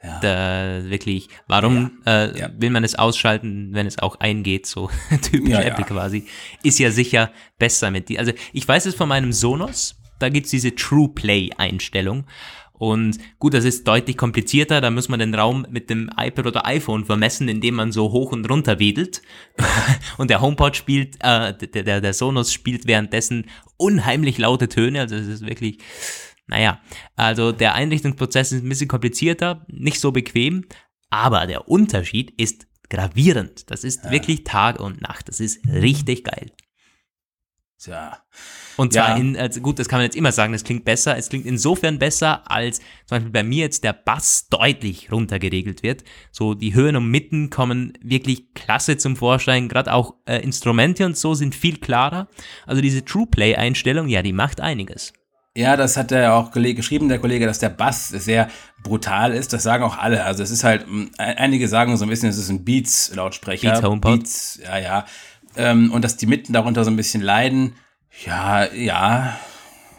[0.04, 0.20] Ja.
[0.20, 2.50] Da wirklich, warum äh, Ja.
[2.58, 4.90] will man es ausschalten, wenn es auch eingeht, so
[5.22, 5.68] typisch Ja, ja.
[5.70, 6.26] Apple quasi,
[6.62, 8.20] ist ja sicher besser mit die.
[8.20, 12.26] Also ich weiß es von meinem Sonos, da gibt's diese True Play-Einstellung.
[12.74, 16.66] Und gut, das ist deutlich komplizierter, da muss man den Raum mit dem iPad oder
[16.66, 19.22] iPhone vermessen, indem man so hoch und runter wedelt.
[20.18, 23.46] und der HomePod spielt, äh, der, der, der Sonos spielt währenddessen
[23.78, 25.78] unheimlich laute Töne, also es ist wirklich,
[26.48, 26.82] naja,
[27.16, 30.66] also der Einrichtungsprozess ist ein bisschen komplizierter, nicht so bequem,
[31.10, 33.70] aber der Unterschied ist gravierend.
[33.72, 35.28] Das ist wirklich Tag und Nacht.
[35.30, 36.52] Das ist richtig geil.
[37.86, 38.24] Ja.
[38.78, 39.18] Und zwar Ja.
[39.18, 41.18] in, also gut, das kann man jetzt immer sagen, das klingt besser.
[41.18, 46.04] Es klingt insofern besser, als zum Beispiel bei mir jetzt der Bass deutlich runtergeregelt wird.
[46.32, 49.68] So die Höhen und Mitten kommen wirklich klasse zum Vorschein.
[49.70, 52.30] Gerade auch äh, Instrumente und so sind viel klarer.
[52.66, 55.14] Also diese True Play Einstellung, ja, die macht einiges.
[55.56, 58.50] Ja, das hat er auch geschrieben, der Kollege, dass der Bass sehr
[58.82, 59.54] brutal ist.
[59.54, 60.24] Das sagen auch alle.
[60.24, 63.72] Also es ist halt, mh, ein- einige sagen so ein bisschen, es ist ein Beats-Lautsprecher.
[63.74, 64.20] Beats HomePod.
[64.20, 65.06] Beats, ja, ja.
[65.56, 67.76] Ähm, und dass die Mitten darunter so ein bisschen leiden.
[68.26, 69.38] Ja, ja.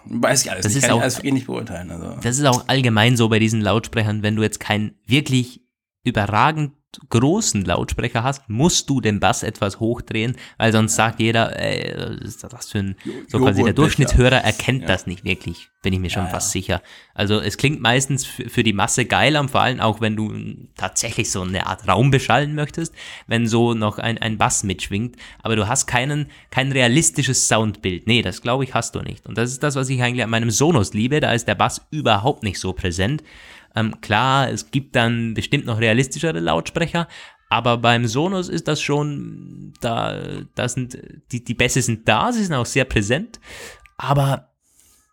[0.07, 0.65] Weiß ich alles.
[0.65, 0.83] Das nicht.
[0.83, 1.91] ist kann ich auch- alles wirklich nicht beurteilen.
[1.93, 2.17] Also.
[2.21, 5.61] Das ist auch allgemein so bei diesen Lautsprechern, wenn du jetzt keinen wirklich
[6.03, 6.73] überragend
[7.09, 12.29] großen Lautsprecher hast, musst du den Bass etwas hochdrehen, weil sonst sagt jeder, ey, was
[12.29, 12.97] ist das für ein,
[13.29, 13.73] so quasi der.
[13.73, 16.83] Durchschnittshörer erkennt das nicht wirklich, bin ich mir schon Ja, fast sicher.
[17.15, 20.33] Also es klingt meistens für, die Masse geil, am vor allem auch wenn du
[20.77, 22.95] tatsächlich so eine Art Raum beschallen möchtest,
[23.27, 28.07] wenn so noch ein, ein Bass mitschwingt, aber du hast keinen, kein realistisches Soundbild.
[28.07, 29.27] Nee, das glaube ich hast du nicht.
[29.27, 31.87] Und das ist das, was ich eigentlich an meinem Sonos liebe, da ist der Bass
[31.91, 33.23] überhaupt nicht so präsent.
[33.75, 37.09] Ähm, klar, es gibt dann bestimmt noch realistischere Lautsprecher,
[37.51, 40.99] aber beim Sonos ist das schon, da, da sind,
[41.33, 43.41] die, die Bässe sind da, sie sind auch sehr präsent,
[43.97, 44.51] aber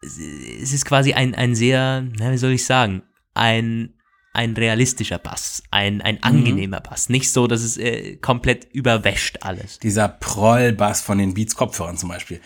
[0.01, 3.93] es ist quasi ein, ein sehr, na, wie soll ich sagen, ein,
[4.33, 7.09] ein realistischer Bass, ein, ein angenehmer Bass.
[7.09, 9.79] Nicht so, dass es äh, komplett überwäscht alles.
[9.79, 12.41] Dieser Proll-Bass von den Beats-Kopfhörern zum Beispiel.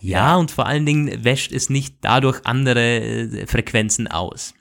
[0.00, 4.54] Ja, und vor allen Dingen wäscht es nicht dadurch andere äh, Frequenzen aus.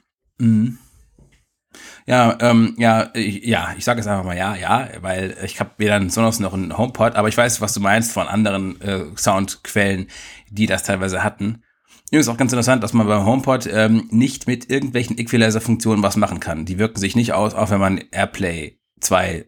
[2.05, 5.71] Ja, ähm, ja, ich, ja, ich sage es einfach mal ja, ja, weil ich habe
[5.77, 9.05] weder einen Sonos noch einen HomePod, aber ich weiß, was du meinst von anderen äh,
[9.15, 10.07] Soundquellen,
[10.49, 11.63] die das teilweise hatten.
[12.09, 16.39] Übrigens auch ganz interessant, dass man beim HomePod ähm, nicht mit irgendwelchen Equalizer-Funktionen was machen
[16.39, 16.65] kann.
[16.65, 19.45] Die wirken sich nicht aus, auch wenn man Airplay 2,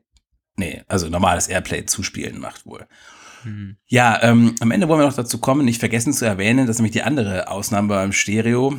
[0.58, 2.86] nee, also normales Airplay zuspielen macht wohl.
[3.88, 6.92] Ja, ähm, am Ende wollen wir noch dazu kommen, nicht vergessen zu erwähnen, dass nämlich
[6.92, 8.78] die andere Ausnahme beim Stereo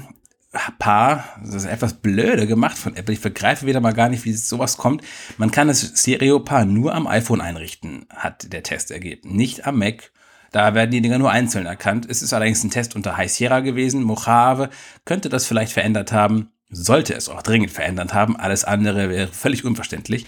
[0.81, 3.15] Paar, das ist etwas blöde gemacht von Apple.
[3.15, 5.05] Ich begreife wieder mal gar nicht, wie sowas kommt.
[5.39, 10.11] Man kann das Stereo-Paar nur am iPhone einrichten, hat der Test ergeben, nicht am Mac.
[10.51, 12.07] Da werden die Dinger nur einzeln erkannt.
[12.09, 14.03] Es ist allerdings ein Test unter High Sierra gewesen.
[14.03, 14.71] Mojave
[15.05, 18.37] könnte das vielleicht verändert haben, sollte es auch dringend verändert haben.
[18.37, 20.27] Alles andere wäre völlig unverständlich.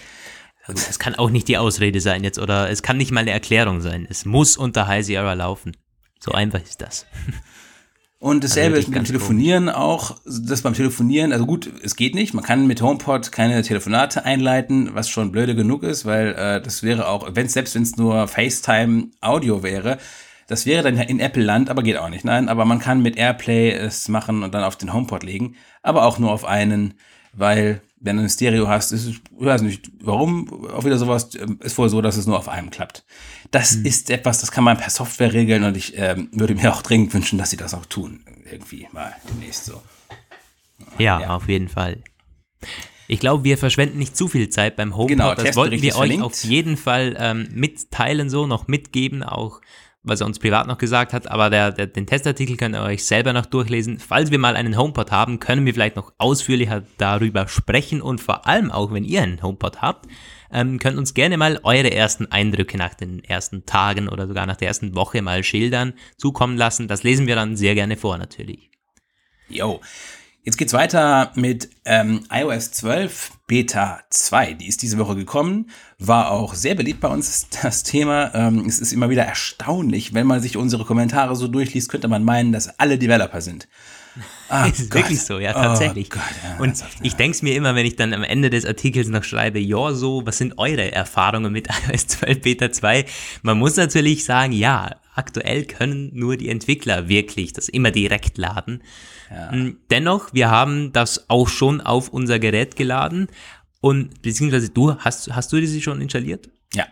[0.67, 3.81] Es kann auch nicht die Ausrede sein jetzt oder es kann nicht mal eine Erklärung
[3.81, 4.07] sein.
[4.09, 5.75] Es muss unter High Sierra laufen.
[6.21, 7.05] So einfach ist das.
[8.23, 11.97] Und dasselbe wirklich ist mit dem ganz Telefonieren auch, das beim Telefonieren, also gut, es
[11.97, 16.29] geht nicht, man kann mit HomePod keine Telefonate einleiten, was schon blöde genug ist, weil
[16.29, 19.97] äh, das wäre auch, wenn selbst wenn es nur FaceTime Audio wäre,
[20.47, 23.71] das wäre dann in Apple-Land, aber geht auch nicht, nein, aber man kann mit Airplay
[23.71, 26.93] es machen und dann auf den HomePod legen, aber auch nur auf einen,
[27.33, 31.35] weil wenn du ein Stereo hast, ist es, ich weiß nicht, warum, auch wieder sowas,
[31.35, 33.03] ähm, ist wohl so, dass es nur auf einem klappt.
[33.53, 36.81] Das ist etwas, das kann man per Software regeln und ich ähm, würde mir auch
[36.81, 38.21] dringend wünschen, dass sie das auch tun.
[38.51, 39.81] Irgendwie mal demnächst so.
[40.97, 41.35] Ja, Ja.
[41.35, 41.97] auf jeden Fall.
[43.07, 45.07] Ich glaube, wir verschwenden nicht zu viel Zeit beim HomePod.
[45.09, 46.25] Genau, das wollten wir euch verlinkt.
[46.25, 49.61] auf jeden Fall ähm, mitteilen, so noch mitgeben, auch
[50.01, 51.29] was er uns privat noch gesagt hat.
[51.29, 53.99] Aber der, der, den Testartikel könnt ihr euch selber noch durchlesen.
[53.99, 58.47] Falls wir mal einen HomePod haben, können wir vielleicht noch ausführlicher darüber sprechen und vor
[58.47, 60.07] allem auch, wenn ihr einen HomePod habt,
[60.53, 64.57] ähm, könnt uns gerne mal eure ersten Eindrücke nach den ersten Tagen oder sogar nach
[64.57, 66.87] der ersten Woche mal schildern, zukommen lassen.
[66.87, 68.69] Das lesen wir dann sehr gerne vor, natürlich.
[69.49, 69.81] Jo.
[70.45, 74.55] Jetzt geht's weiter mit ähm, iOS 12 Beta 2.
[74.55, 78.35] Die ist diese Woche gekommen, war auch sehr beliebt bei uns, das Thema.
[78.35, 82.25] Ähm, es ist immer wieder erstaunlich, wenn man sich unsere Kommentare so durchliest, könnte man
[82.25, 83.69] meinen, dass alle Developer sind.
[84.49, 85.03] Ah, ist Gott.
[85.03, 86.09] wirklich so, ja, tatsächlich.
[86.11, 88.65] Oh Gott, ja, und ich denke es mir immer, wenn ich dann am Ende des
[88.65, 93.05] Artikels noch schreibe, ja, so, was sind eure Erfahrungen mit iOS 12 Beta 2?
[93.41, 98.83] Man muss natürlich sagen, ja, aktuell können nur die Entwickler wirklich das immer direkt laden.
[99.31, 99.51] Ja.
[99.51, 103.27] Hm, dennoch, wir haben das auch schon auf unser Gerät geladen
[103.81, 106.49] und beziehungsweise du, hast, hast du diese schon installiert?
[106.75, 106.85] Ja.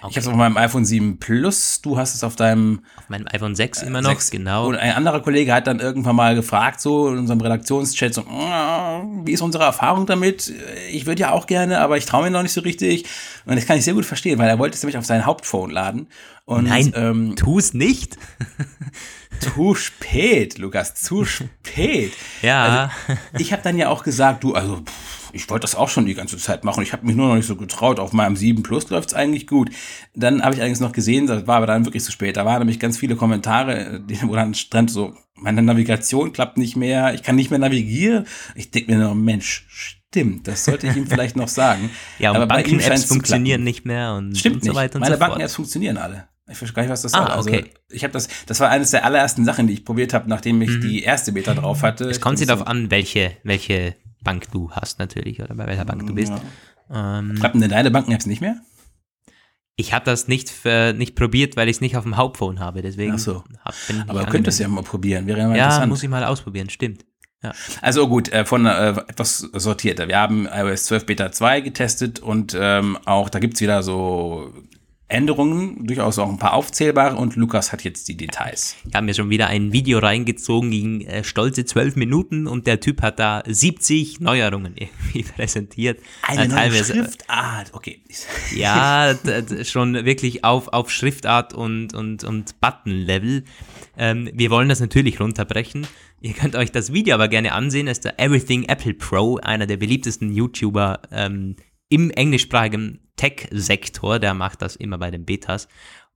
[0.00, 0.10] Okay.
[0.10, 2.82] Ich habe es auf meinem iPhone 7 Plus, du hast es auf deinem.
[2.96, 4.30] Auf meinem iPhone 6 immer noch, 6.
[4.30, 4.68] genau.
[4.68, 9.26] Und ein anderer Kollege hat dann irgendwann mal gefragt, so in unserem Redaktionschat, so, mm,
[9.26, 10.52] wie ist unsere Erfahrung damit?
[10.92, 13.06] Ich würde ja auch gerne, aber ich traue mir noch nicht so richtig.
[13.44, 15.70] Und das kann ich sehr gut verstehen, weil er wollte es nämlich auf sein Hauptphone
[15.70, 16.06] laden.
[16.44, 18.16] Und, Nein, ähm, tu es nicht.
[19.40, 22.12] Zu spät, Lukas, zu spät.
[22.42, 22.90] ja.
[23.08, 24.76] Also, ich habe dann ja auch gesagt, du, also.
[24.76, 26.82] Pff, ich wollte das auch schon die ganze Zeit machen.
[26.82, 28.00] Ich habe mich nur noch nicht so getraut.
[28.00, 29.70] Auf meinem 7 Plus läuft es eigentlich gut.
[30.14, 32.36] Dann habe ich allerdings noch gesehen, das war aber dann wirklich zu spät.
[32.36, 37.14] Da waren nämlich ganz viele Kommentare, wo dann stand so, meine Navigation klappt nicht mehr,
[37.14, 38.26] ich kann nicht mehr navigieren.
[38.54, 41.90] Ich denke mir nur, Mensch, stimmt, das sollte ich ihm vielleicht noch sagen.
[42.18, 45.54] ja, und Banken-Apps funktionieren nicht mehr und, stimmt und so weiter und Meine so Banken-Apps
[45.54, 46.28] funktionieren alle.
[46.50, 47.26] Ich weiß gar nicht, was das ah, soll.
[47.26, 47.64] Also, okay.
[47.90, 50.70] Ich habe das, das war eines der allerersten Sachen, die ich probiert habe, nachdem ich
[50.70, 50.80] mhm.
[50.80, 52.08] die erste Beta drauf hatte.
[52.08, 56.06] Es kommt sich darauf an, welche, welche Bank du hast natürlich oder bei welcher Bank
[56.06, 56.32] du bist.
[56.90, 57.18] Ja.
[57.18, 58.56] Ähm, Klappen denn deine Banken-Apps nicht mehr?
[59.76, 62.82] Ich habe das nicht, für, nicht probiert, weil ich es nicht auf dem Hauptphone habe.
[62.82, 63.44] Deswegen Ach so.
[63.64, 63.74] Hab,
[64.08, 65.26] Aber könntest ja mal probieren.
[65.26, 67.04] Wäre ja mal Ja, muss ich mal ausprobieren, stimmt.
[67.42, 67.52] Ja.
[67.80, 70.08] Also gut, äh, von äh, etwas sortierter.
[70.08, 74.52] Wir haben iOS 12 Beta 2 getestet und ähm, auch da gibt es wieder so
[75.08, 78.76] Änderungen, durchaus auch ein paar aufzählbare und Lukas hat jetzt die Details.
[78.86, 82.80] Ich habe mir schon wieder ein Video reingezogen, ging äh, stolze zwölf Minuten und der
[82.80, 85.98] Typ hat da 70 Neuerungen irgendwie präsentiert.
[86.20, 88.02] Eine äh, neue Schriftart, okay.
[88.54, 89.14] ja,
[89.64, 93.44] schon wirklich auf, auf Schriftart und, und, und Button-Level.
[93.96, 95.86] Ähm, wir wollen das natürlich runterbrechen.
[96.20, 99.66] Ihr könnt euch das Video aber gerne ansehen, das ist der Everything Apple Pro, einer
[99.66, 101.56] der beliebtesten YouTuber ähm,
[101.88, 105.68] im englischsprachigen Tech-Sektor, der macht das immer bei den Betas.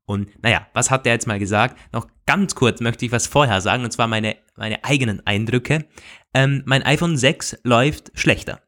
[0.05, 1.79] Und naja, was hat der jetzt mal gesagt?
[1.93, 5.87] Noch ganz kurz möchte ich was vorher sagen, und zwar meine, meine eigenen Eindrücke.
[6.35, 8.61] Ähm, mein iPhone 6 läuft schlechter.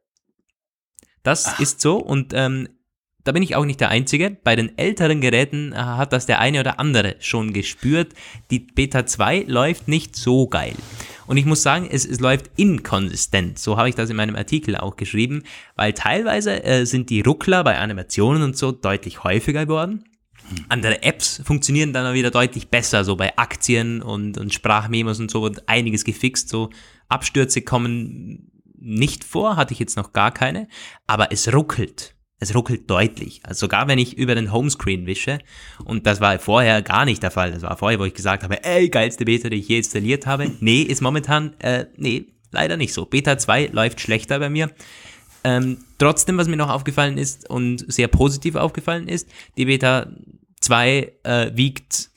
[1.23, 1.61] Das Ach.
[1.61, 2.69] ist so und ähm,
[3.25, 4.31] da bin ich auch nicht der Einzige.
[4.31, 8.13] Bei den älteren Geräten äh, hat das der eine oder andere schon gespürt.
[8.51, 10.75] Die Beta 2 läuft nicht so geil.
[11.27, 13.59] Und ich muss sagen, es, es läuft inkonsistent.
[13.59, 15.43] So habe ich das in meinem Artikel auch geschrieben,
[15.77, 20.05] weil teilweise äh, sind die Ruckler bei Animationen und so deutlich häufiger geworden.
[20.69, 25.43] Andere Apps funktionieren dann wieder deutlich besser, so bei Aktien und, und Sprachmemos und so
[25.43, 26.51] wird einiges gefixt.
[26.51, 26.71] So
[27.09, 30.69] Abstürze kommen nicht vor, hatte ich jetzt noch gar keine,
[31.07, 33.41] aber es ruckelt es ruckelt deutlich.
[33.45, 35.39] Also sogar wenn ich über den Homescreen wische,
[35.85, 38.63] und das war vorher gar nicht der Fall, das war vorher, wo ich gesagt habe,
[38.65, 40.51] ey, geilste Beta, die ich je installiert habe.
[40.61, 43.05] Nee, ist momentan, äh, nee, leider nicht so.
[43.05, 44.71] Beta 2 läuft schlechter bei mir.
[45.45, 50.11] Ähm, trotzdem, was mir noch aufgefallen ist und sehr positiv aufgefallen ist, die Beta
[50.61, 52.09] 2 äh, wiegt,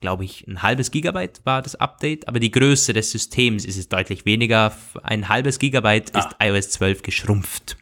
[0.00, 3.88] glaube ich, ein halbes Gigabyte war das Update, aber die Größe des Systems ist es
[3.88, 4.76] deutlich weniger.
[5.02, 6.20] Ein halbes Gigabyte ah.
[6.20, 7.76] ist iOS 12 geschrumpft.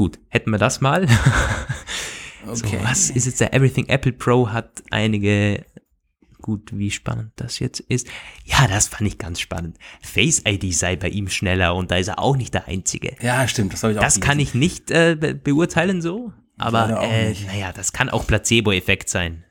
[0.00, 0.04] So.
[0.04, 1.02] Gut, hätten wir das mal.
[2.46, 2.54] okay.
[2.54, 5.66] So, was ist jetzt der Everything Apple Pro hat einige
[6.40, 8.06] gut, wie spannend das jetzt ist.
[8.46, 9.76] Ja, das fand ich ganz spannend.
[10.00, 13.14] Face ID sei bei ihm schneller und da ist er auch nicht der Einzige.
[13.20, 17.02] Ja, stimmt, das habe ich auch Das kann ich nicht äh, be beurteilen so, aber
[17.02, 19.44] äh, naja, das kann auch Placebo-Effekt sein.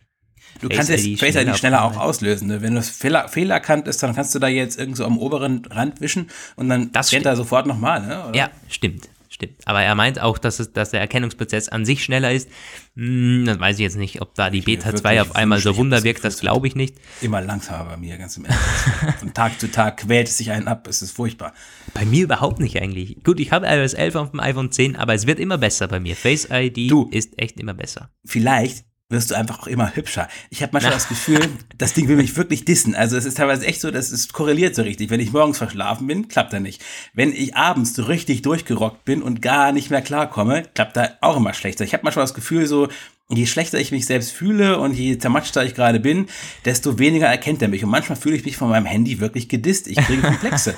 [0.62, 2.48] Du Face kannst jetzt Face ID schneller auch auslösen.
[2.48, 2.64] Ne?
[2.64, 6.32] Wenn das Fehler, fehlerkannt ist, dann kannst du da jetzt irgendwo am oberen Rand wischen
[6.56, 8.02] und dann das scannt er sofort nochmal.
[8.02, 8.32] Ne?
[8.34, 9.10] Ja, stimmt
[9.40, 9.68] stimmt.
[9.68, 12.50] Aber er meint auch, dass, es, dass der Erkennungsprozess an sich schneller ist.
[12.96, 16.04] Hm, das weiß ich jetzt nicht, ob da die Beta 2 auf einmal so Wunder
[16.04, 16.96] wirkt, das glaube ich nicht.
[17.22, 18.60] Immer langsamer bei mir, ganz im Ernst.
[19.20, 21.54] Von Tag zu Tag quält es sich einen ab, es ist furchtbar.
[21.94, 23.24] Bei mir überhaupt nicht eigentlich.
[23.24, 26.00] Gut, ich habe iOS 11 auf dem iPhone 10, aber es wird immer besser bei
[26.00, 26.16] mir.
[26.16, 28.12] Face ID du, ist echt immer besser.
[28.26, 30.28] Vielleicht wirst du einfach auch immer hübscher.
[30.50, 31.40] Ich habe manchmal das Gefühl,
[31.78, 32.96] das Ding will mich wirklich dissen.
[32.96, 35.10] Also es ist teilweise echt so, dass es korreliert so richtig.
[35.10, 36.82] Wenn ich morgens verschlafen bin, klappt er nicht.
[37.14, 41.38] Wenn ich abends so richtig durchgerockt bin und gar nicht mehr klarkomme, klappt er auch
[41.38, 41.84] immer schlechter.
[41.84, 42.88] Ich habe manchmal das Gefühl so,
[43.30, 46.28] je schlechter ich mich selbst fühle und je zermatschter ich gerade bin,
[46.66, 47.84] desto weniger erkennt er mich.
[47.84, 49.88] Und manchmal fühle ich mich von meinem Handy wirklich gedisst.
[49.88, 50.76] Ich kriege Komplexe.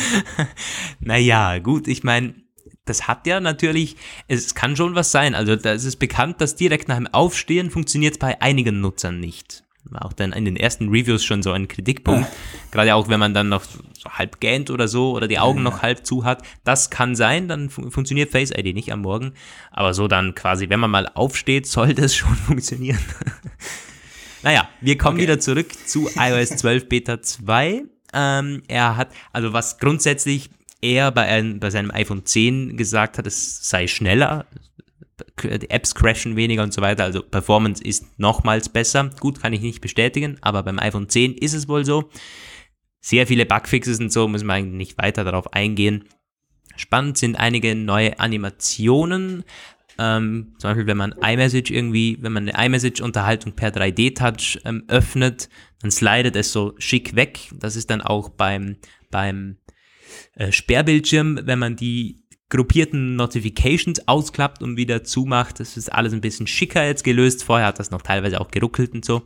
[1.00, 2.34] naja, gut, ich meine,
[2.84, 3.96] das hat ja natürlich,
[4.28, 5.34] es kann schon was sein.
[5.34, 9.20] Also da ist es bekannt, dass direkt nach dem Aufstehen funktioniert es bei einigen Nutzern
[9.20, 9.64] nicht.
[9.90, 12.26] War auch dann in den ersten Reviews schon so ein Kritikpunkt.
[12.70, 15.82] Gerade auch, wenn man dann noch so halb gähnt oder so oder die Augen noch
[15.82, 16.42] halb zu hat.
[16.64, 19.34] Das kann sein, dann fun funktioniert Face ID nicht am Morgen.
[19.70, 22.98] Aber so dann quasi, wenn man mal aufsteht, soll das schon funktionieren.
[24.42, 25.24] naja, wir kommen Okay.
[25.24, 27.82] wieder zurück zu iOS 12 Beta 2.
[28.14, 30.48] Ähm, er hat, also was grundsätzlich
[30.84, 34.46] er bei, einem, bei seinem iPhone 10 gesagt hat, es sei schneller,
[35.42, 39.10] die Apps crashen weniger und so weiter, also Performance ist nochmals besser.
[39.20, 42.10] Gut, kann ich nicht bestätigen, aber beim iPhone 10 ist es wohl so.
[43.00, 46.04] Sehr viele Bugfixes und so, müssen wir eigentlich nicht weiter darauf eingehen.
[46.76, 49.44] Spannend sind einige neue Animationen.
[49.96, 55.48] Ähm, zum Beispiel, wenn man iMessage irgendwie, wenn man eine iMessage-Unterhaltung per 3D-Touch ähm, öffnet,
[55.80, 57.50] dann slidet es so schick weg.
[57.52, 58.76] Das ist dann auch beim,
[59.10, 59.58] beim
[60.34, 65.60] äh, Sperrbildschirm, wenn man die gruppierten Notifications ausklappt und wieder zumacht.
[65.60, 67.44] Das ist alles ein bisschen schicker jetzt gelöst.
[67.44, 69.22] Vorher hat das noch teilweise auch geruckelt und so.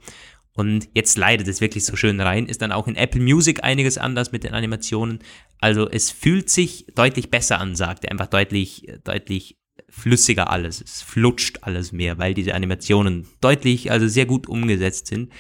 [0.55, 2.46] Und jetzt leidet es wirklich so schön rein.
[2.46, 5.20] Ist dann auch in Apple Music einiges anders mit den Animationen.
[5.61, 8.11] Also es fühlt sich deutlich besser an, sagt er.
[8.11, 10.81] Einfach deutlich, deutlich flüssiger alles.
[10.81, 15.33] Es flutscht alles mehr, weil diese Animationen deutlich, also sehr gut umgesetzt sind.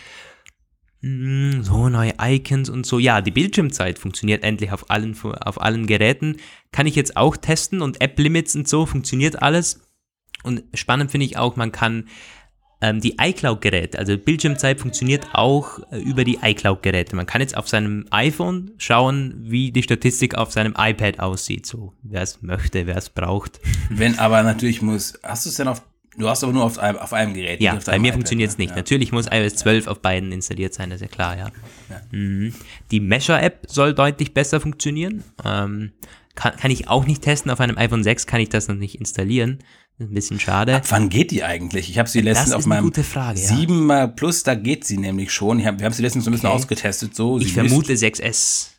[1.00, 2.98] Mm, So, neue Icons und so.
[2.98, 6.36] Ja, die Bildschirmzeit funktioniert endlich auf allen, auf allen Geräten.
[6.72, 9.80] Kann ich jetzt auch testen und App-Limits und so funktioniert alles.
[10.42, 12.08] Und spannend finde ich auch, man kann
[12.80, 17.16] ähm, die iCloud-Geräte, also Bildschirmzeit funktioniert auch äh, über die iCloud-Geräte.
[17.16, 21.66] Man kann jetzt auf seinem iPhone schauen, wie die Statistik auf seinem iPad aussieht.
[21.66, 23.60] So, wer es möchte, wer es braucht.
[23.90, 25.82] Wenn aber natürlich muss, hast du es denn auf,
[26.18, 27.60] du hast aber nur auf einem, auf einem Gerät.
[27.60, 28.64] Ja, bei mir funktioniert es ne?
[28.64, 28.70] nicht.
[28.70, 28.76] Ja.
[28.76, 31.50] Natürlich muss iOS 12 auf beiden installiert sein, das ist ja klar, ja.
[32.12, 32.54] Mhm.
[32.90, 35.24] Die Mesher-App soll deutlich besser funktionieren.
[35.44, 35.92] Ähm,
[36.34, 37.50] kann, kann ich auch nicht testen.
[37.50, 39.58] Auf einem iPhone 6 kann ich das noch nicht installieren.
[39.98, 40.76] Ist ein bisschen schade.
[40.76, 41.90] Ab wann geht die eigentlich?
[41.90, 43.46] Ich habe sie letztens ist auf eine meinem gute Frage, ja.
[43.48, 45.64] 7 mal Plus, da geht sie nämlich schon.
[45.64, 46.56] Hab, wir haben sie letztens so ein bisschen Okay.
[46.56, 47.16] ausgetestet.
[47.16, 48.70] So, Ich vermute misst- 6S.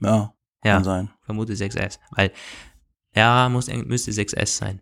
[0.00, 0.32] Ja,
[0.64, 1.10] Ja, kann sein.
[1.26, 1.98] vermute 6S.
[2.12, 2.32] Weil,
[3.14, 4.80] ja, muss, müsste 6S sein.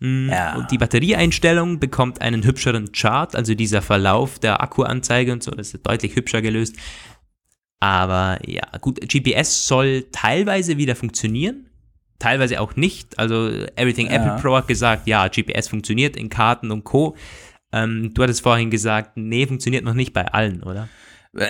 [0.00, 0.56] Mm, Ja.
[0.56, 5.74] Und die Batterieeinstellung bekommt einen hübscheren Chart, also dieser Verlauf der Akkuanzeige und so, das
[5.74, 6.76] ist deutlich hübscher gelöst.
[7.80, 11.66] Aber ja, gut, GPS soll teilweise wieder funktionieren,
[12.18, 13.18] teilweise auch nicht.
[13.18, 14.14] Also Everything Ja.
[14.14, 17.16] Apple Pro hat gesagt, ja, GPS funktioniert in Karten und Co.
[17.72, 20.88] Ähm, du hattest vorhin gesagt, nee, funktioniert noch nicht bei allen, oder?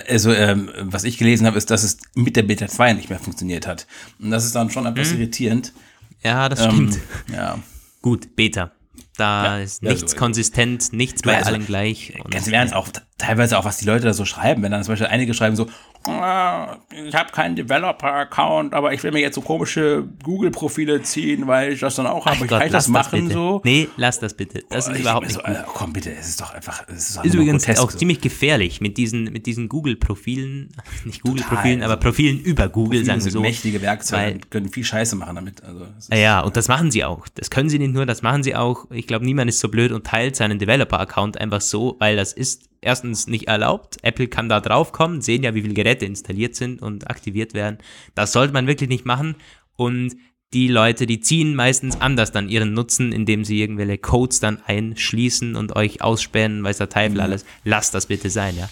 [0.09, 3.17] Also, ähm, was ich gelesen habe, ist, dass es mit der Beta 2 nicht mehr
[3.17, 3.87] funktioniert hat.
[4.19, 5.73] Und das ist dann schon etwas irritierend.
[6.21, 6.99] Ja, das Ähm, stimmt.
[7.33, 7.57] ja.
[8.01, 8.71] Gut, Beta.
[9.19, 12.13] Da Ja, ist nichts so- konsistent, nichts Du, bei also, allen gleich.
[12.29, 14.93] Ganz im Ernst, auch teilweise auch, was die Leute da so schreiben, wenn dann zum
[14.93, 15.67] Beispiel einige schreiben so,
[16.07, 16.77] "Ah,
[17.07, 21.81] ich habe keinen Developer-Account, aber ich will mir jetzt so komische Google-Profile ziehen, weil ich
[21.81, 22.35] das dann auch habe.
[22.35, 23.33] Ich Gott, kann ich das machen bitte.
[23.33, 23.61] so?
[23.65, 24.63] Nee, lass das bitte.
[24.69, 25.49] Das Oh, ist überhaupt nicht so, gut.
[25.49, 27.97] äh, komm bitte, es ist doch einfach, es ist, Ist übrigens grotesk auch so.
[27.97, 30.69] ziemlich gefährlich mit diesen, mit diesen Google-Profilen,
[31.05, 33.41] nicht Google-Profilen, also aber Profilen über Google, Viele sagen wir so.
[33.41, 35.61] mächtige Werkzeuge weil- können viel Scheiße machen damit.
[35.63, 37.27] Also, Ja, und das machen sie auch.
[37.35, 38.85] Das können sie nicht nur, das machen sie auch.
[38.91, 42.69] Ich glaube, niemand ist so blöd und teilt seinen Developer-Account einfach so, weil das ist
[42.79, 43.97] erstens nicht erlaubt.
[44.03, 47.79] Apple kann da drauf kommen, sehen ja, wie viele Geräte installiert sind und aktiviert werden.
[48.15, 49.35] Das sollte man wirklich nicht machen.
[49.75, 50.15] Und
[50.53, 55.55] die Leute, die ziehen meistens anders dann ihren Nutzen, indem sie irgendwelche Codes dann einschließen
[55.55, 57.45] und euch ausspähen, weiß der Teufel alles.
[57.65, 58.69] Lasst das bitte sein, ja.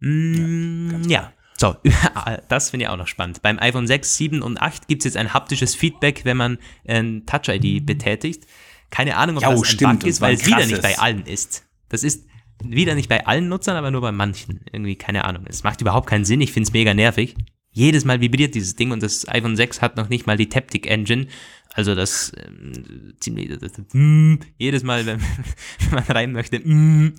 [0.00, 1.32] Mm, ja.
[1.56, 1.76] So,
[2.48, 3.40] das finde ich auch noch spannend.
[3.40, 7.24] Beim iPhone 6, 7 und 8 gibt es jetzt ein haptisches Feedback, wenn man ein
[7.24, 8.46] Touch-ID betätigt.
[8.92, 10.98] Keine Ahnung, ob Ja, das oh, ein stimmt, Bug ist, weil es wieder nicht bei
[10.98, 11.64] allen ist.
[11.88, 12.26] Das ist
[12.62, 14.60] wieder nicht bei allen Nutzern, aber nur bei manchen.
[14.70, 15.46] Irgendwie, keine Ahnung.
[15.48, 16.42] Es macht überhaupt keinen Sinn.
[16.42, 17.34] Ich finde es mega nervig.
[17.70, 20.86] Jedes Mal vibriert dieses Ding und das iPhone 6 hat noch nicht mal die Taptic
[20.86, 21.26] Engine.
[21.72, 25.20] Also das ähm, ziemlich das, das, mm, jedes Mal, wenn,
[25.78, 26.58] wenn man rein möchte.
[26.58, 27.14] Mm.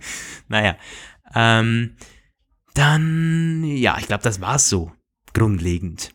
[0.48, 0.78] naja.
[1.34, 1.96] Ähm,
[2.72, 4.92] dann, ja, ich glaube, das war's so.
[5.34, 6.10] Grundlegend.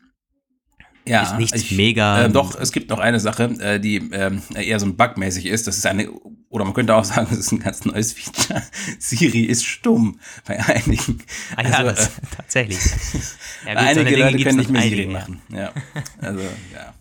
[1.05, 4.79] Ja, ist nichts mega- Äh, doch, es gibt noch eine Sache, äh, die ähm, eher
[4.79, 5.67] so ein bugmäßig ist.
[5.67, 6.09] Das ist eine,
[6.49, 8.61] oder man könnte auch sagen, das ist ein ganz neues Feature.
[8.99, 11.19] Siri ist stumm bei einigen.
[11.55, 12.79] Ah ja, Also, das, äh, tatsächlich.
[13.65, 15.41] Ja, gut, einige Leute können nicht mehr Siri machen.
[15.49, 15.71] Ja.
[16.19, 16.93] Also, ja.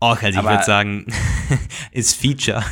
[0.00, 1.06] Och, also ich Aber- würde sagen,
[1.92, 2.62] ist Feature.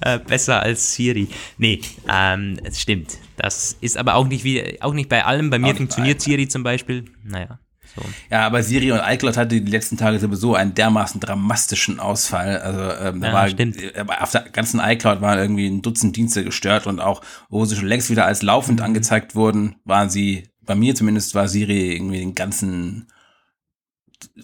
[0.00, 1.28] Äh, Besser als Siri.
[1.56, 1.80] Nee,
[2.12, 3.18] ähm, es stimmt.
[3.36, 5.50] Das ist aber auch nicht wie, auch nicht bei allem.
[5.50, 6.24] Bei mir bei funktioniert allen.
[6.24, 7.04] Siri zum Beispiel.
[7.22, 7.58] Naja,
[7.96, 8.02] so.
[8.30, 12.58] Ja, aber Siri und iCloud hatte die letzten Tage sowieso einen dermaßen dramatischen Ausfall.
[12.58, 13.76] Also ähm, da Ja, war stimmt.
[13.80, 17.76] äh, auf der ganzen iCloud waren irgendwie ein Dutzend Dienste gestört und auch, wo sie
[17.76, 18.84] schon längst wieder als laufend Mhm.
[18.86, 23.08] angezeigt wurden, waren sie, bei mir zumindest war Siri irgendwie den ganzen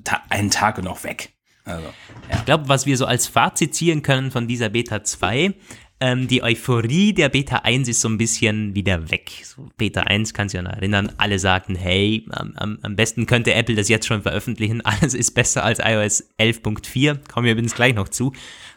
[0.04, 1.30] Ta einen Tag noch weg.
[1.64, 1.86] Also,
[2.32, 5.54] Ich glaube, was wir so als Fazit ziehen können von dieser Beta 2,
[6.00, 9.30] ähm, die Euphorie der Beta 1 ist so ein bisschen wieder weg.
[9.44, 13.52] So, Beta 1 kannst du ja noch erinnern, alle sagten, hey, am, am, besten könnte
[13.52, 17.94] Apple das jetzt schon veröffentlichen, alles ist besser als iOS 11.4, kommen wir übrigens gleich
[17.94, 18.32] noch zu.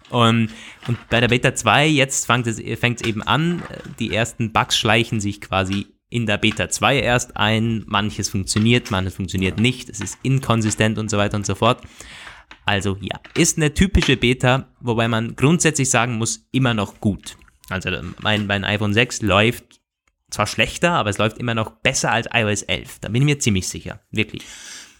[0.10, 0.50] Und,
[0.88, 3.64] und bei der Beta 2, jetzt fängt es, fängt es eben an,
[4.00, 9.16] die ersten Bugs schleichen sich quasi in der Beta 2 erst ein, manches funktioniert, manches
[9.16, 11.82] funktioniert nicht, es ist inkonsistent und so weiter und so fort.
[12.66, 17.38] Also ja, ist eine typische Beta, wobei man grundsätzlich sagen muss, immer noch gut.
[17.70, 17.90] Also
[18.22, 19.82] mein, mein iPhone 6 läuft
[20.30, 23.00] zwar schlechter, aber es läuft immer noch besser als iOS 11.
[23.00, 24.44] Da bin ich mir ziemlich sicher, wirklich.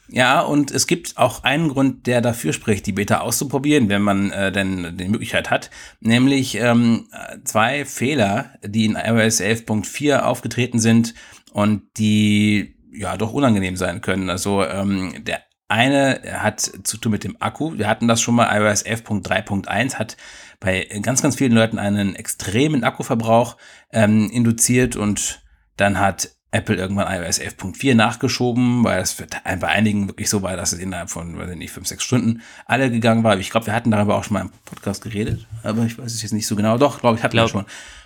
[0.10, 4.32] Ja, und es gibt auch einen Grund, der dafür spricht, die Beta auszuprobieren, wenn man
[4.32, 7.08] äh, denn die Möglichkeit hat, nämlich ähm,
[7.46, 11.14] zwei Fehler, die in iOS 11.4 aufgetreten sind
[11.52, 14.30] und die ja doch unangenehm sein können.
[14.30, 15.42] Also ähm, der
[15.74, 17.78] eine hat zu tun mit dem Akku.
[17.78, 20.18] Wir hatten das schon mal, iOS 11.3.1 hat
[20.60, 23.58] bei ganz, ganz vielen Leuten einen extremen Akkuverbrauch
[23.92, 25.42] ähm, induziert und
[25.78, 30.72] dann hat Apple irgendwann iOS 11.4 nachgeschoben, weil es bei einigen wirklich so war, dass
[30.72, 33.36] es innerhalb von, weiß ich nicht, 5, 6 Stunden alle gegangen war.
[33.40, 36.22] Ich glaube, wir hatten darüber auch schon mal im Podcast geredet, aber ich weiß es
[36.22, 36.78] jetzt nicht so genau.
[36.78, 37.66] Doch, glaube ich, hatten wir schon.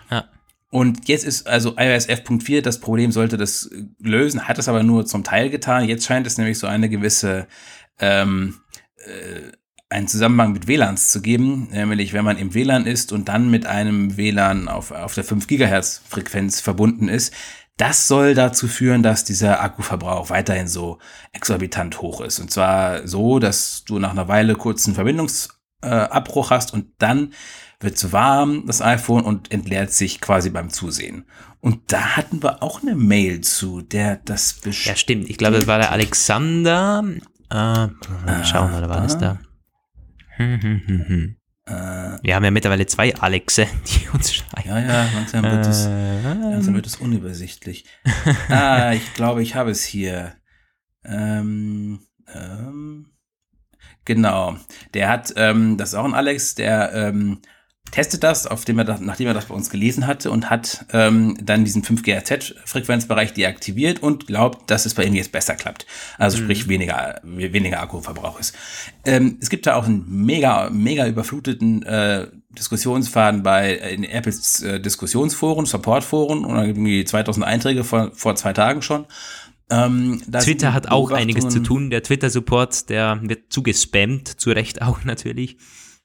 [0.10, 0.24] Ja.
[0.70, 5.06] Und jetzt ist also iOS 11.4, das Problem sollte das lösen, hat es aber nur
[5.06, 5.86] zum Teil getan.
[5.86, 7.48] Jetzt scheint es nämlich so eine gewisse,
[8.00, 8.60] ähm,
[8.98, 9.52] äh,
[9.90, 13.66] einen Zusammenhang mit WLANs zu geben, nämlich wenn man im WLAN ist und dann mit
[13.66, 17.34] einem WLAN auf, auf der 5 Gigahertz Frequenz verbunden ist,
[17.78, 20.98] das soll dazu führen, dass dieser Akkuverbrauch weiterhin so
[21.32, 22.40] exorbitant hoch ist.
[22.40, 27.34] Und zwar so, dass du nach einer Weile kurzen Verbindungsabbruch äh, hast und dann
[27.80, 31.26] wird zu warm, das iPhone, und entleert sich quasi beim Zusehen.
[31.60, 34.86] Und da hatten wir auch eine Mail zu, der das bestimmt.
[34.86, 35.30] Ja, stimmt.
[35.30, 37.04] Ich glaube, das war der Alexander.
[37.50, 39.40] Äh, mal schauen, oder war das da?
[40.36, 41.36] Hm, hm, hm, hm.
[41.66, 44.70] Äh, wir haben ja mittlerweile zwei Alexe, die uns schreiben.
[44.70, 47.86] Ja, ja, langsam wird es, äh, langsam wird es unübersichtlich.
[48.50, 50.34] ah, ich glaube, ich habe es hier.
[51.04, 52.00] Ähm,
[52.34, 53.12] ähm,
[54.06, 54.58] genau.
[54.94, 57.42] Der hat, ähm, das ist auch ein Alex, der ähm,
[57.92, 60.86] testet das, auf dem er das, nachdem er das bei uns gelesen hatte und hat
[60.94, 65.86] ähm, dann diesen 5 GHz-Frequenzbereich deaktiviert und glaubt, dass es bei ihm jetzt besser klappt.
[66.18, 66.44] Also mhm.
[66.44, 68.56] sprich weniger, weniger Akkuverbrauch ist.
[69.06, 72.28] Ähm, es gibt da auch einen mega, mega überfluteten äh,
[72.58, 78.54] Diskussionsfaden bei äh, in Apples äh, Diskussionsforen, Supportforen und irgendwie 2000 Einträge vor, vor zwei
[78.54, 79.06] Tagen schon.
[79.70, 81.90] Ähm, Twitter hat auch einiges zu tun.
[81.90, 85.58] Der Twitter-Support, der wird zugespammt, zu Recht auch natürlich.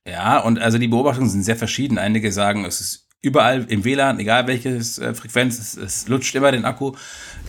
[0.07, 1.99] Ja, und also die Beobachtungen sind sehr verschieden.
[1.99, 6.51] Einige sagen, es ist überall im WLAN, egal welches äh, Frequenz, es, es, lutscht immer
[6.51, 6.93] den Akku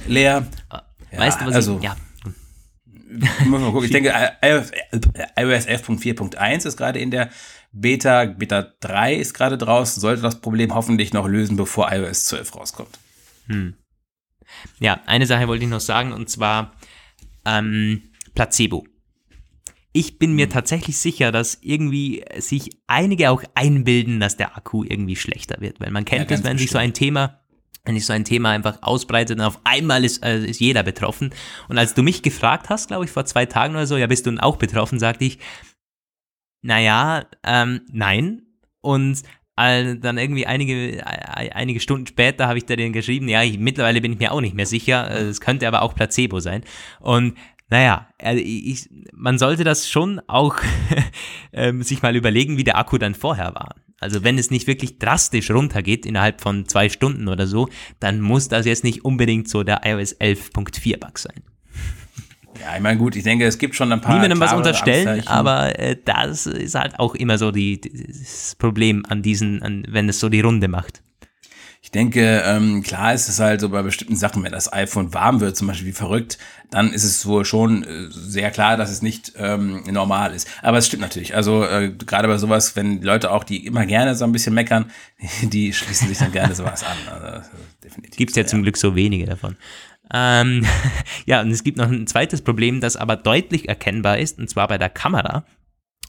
[0.07, 0.45] leer.
[0.71, 1.95] Ja, weißt du, was also, ich, ja.
[3.45, 3.85] Muss mal gucken.
[3.85, 4.09] Ich denke,
[4.41, 4.71] iOS
[5.67, 7.29] 11.4.1 ist gerade in der
[7.71, 8.25] Beta.
[8.25, 12.99] Beta 3 ist gerade draußen, sollte das Problem hoffentlich noch lösen, bevor iOS 12 rauskommt.
[13.47, 13.75] Hm.
[14.79, 16.73] Ja, eine Sache wollte ich noch sagen, und zwar
[17.45, 18.03] ähm,
[18.35, 18.85] Placebo
[19.93, 20.51] ich bin mir mhm.
[20.51, 25.91] tatsächlich sicher, dass irgendwie sich einige auch einbilden, dass der Akku irgendwie schlechter wird, weil
[25.91, 27.39] man kennt ja, das, wenn sich so ein Thema
[27.85, 31.33] wenn sich so ein Thema einfach ausbreitet und auf einmal ist, äh, ist jeder betroffen.
[31.67, 34.25] Und als du mich gefragt hast, glaube ich, vor zwei Tagen oder so, ja, bist
[34.25, 35.39] du auch betroffen, sagte ich,
[36.61, 38.43] naja, ähm, nein.
[38.79, 39.21] Und
[39.57, 43.59] äh, dann irgendwie einige, äh, einige Stunden später habe ich da den geschrieben, ja, ich,
[43.59, 46.63] mittlerweile bin ich mir auch nicht mehr sicher, es könnte aber auch Placebo sein.
[47.01, 47.37] Und
[47.73, 50.57] naja, also ich, man sollte das schon auch
[51.53, 53.73] ähm, sich mal überlegen, wie der Akku dann vorher war.
[53.99, 57.69] Also wenn es nicht wirklich drastisch runtergeht innerhalb von zwei Stunden oder so,
[57.99, 61.41] dann muss das jetzt nicht unbedingt so der iOS 11.4 Bug sein.
[62.61, 64.13] Ja, ich meine, gut, ich denke, es gibt schon ein paar.
[64.13, 65.27] Niemandem was unterstellen, Anzeichen.
[65.29, 70.07] aber äh, das ist halt auch immer so die, das Problem an diesen, an, wenn
[70.07, 71.01] es so die Runde macht.
[71.83, 75.41] Ich denke, ähm, klar ist es halt so bei bestimmten Sachen, wenn das iPhone warm
[75.41, 76.37] wird, zum Beispiel wie verrückt,
[76.71, 80.47] dann ist es wohl schon äh, sehr klar, dass es nicht ähm, normal ist.
[80.61, 81.35] Aber es stimmt natürlich.
[81.35, 84.89] Also äh, gerade bei sowas, wenn Leute auch, die immer gerne so ein bisschen meckern,
[85.41, 86.97] die schließen sich dann gerne sowas an.
[87.21, 87.49] Also,
[87.83, 88.15] definitiv.
[88.15, 89.57] Gibt es ja, ja zum Glück so wenige davon.
[90.13, 90.65] Ähm,
[91.25, 94.69] ja, und es gibt noch ein zweites Problem, das aber deutlich erkennbar ist, und zwar
[94.69, 95.43] bei der Kamera.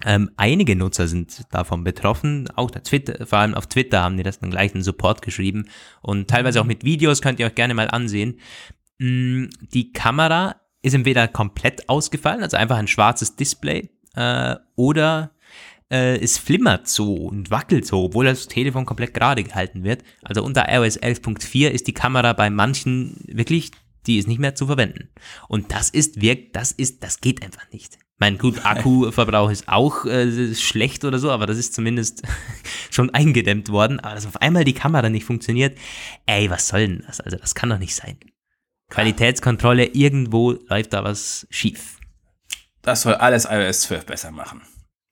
[0.04, 4.22] Ähm, einige Nutzer sind davon betroffen, auch der Twitter, vor allem auf Twitter haben die
[4.22, 5.68] das dann gleich einen Support geschrieben
[6.02, 8.40] und teilweise auch mit Videos könnt ihr euch gerne mal ansehen.
[8.98, 15.30] Mm, die Kamera ist entweder komplett ausgefallen, also einfach ein schwarzes Display, äh, oder
[15.90, 20.02] äh, es flimmert so und wackelt so, obwohl das Telefon komplett gerade gehalten wird.
[20.22, 23.70] Also unter iOS 11.4 ist die Kamera bei manchen wirklich,
[24.06, 25.08] die ist nicht mehr zu verwenden.
[25.48, 27.98] Und das ist wirkt, das ist, das geht einfach nicht.
[28.18, 32.22] Mein gut, Akkuverbrauch ist auch äh, schlecht oder so, aber das ist zumindest
[32.90, 33.98] schon eingedämmt worden.
[34.00, 35.76] Aber dass auf einmal die Kamera nicht funktioniert,
[36.26, 37.20] ey, was soll denn das?
[37.20, 38.18] Also das kann doch nicht sein.
[38.90, 41.98] Qualitätskontrolle, irgendwo läuft da was schief.
[42.82, 44.62] Das soll alles iOS 12 besser machen.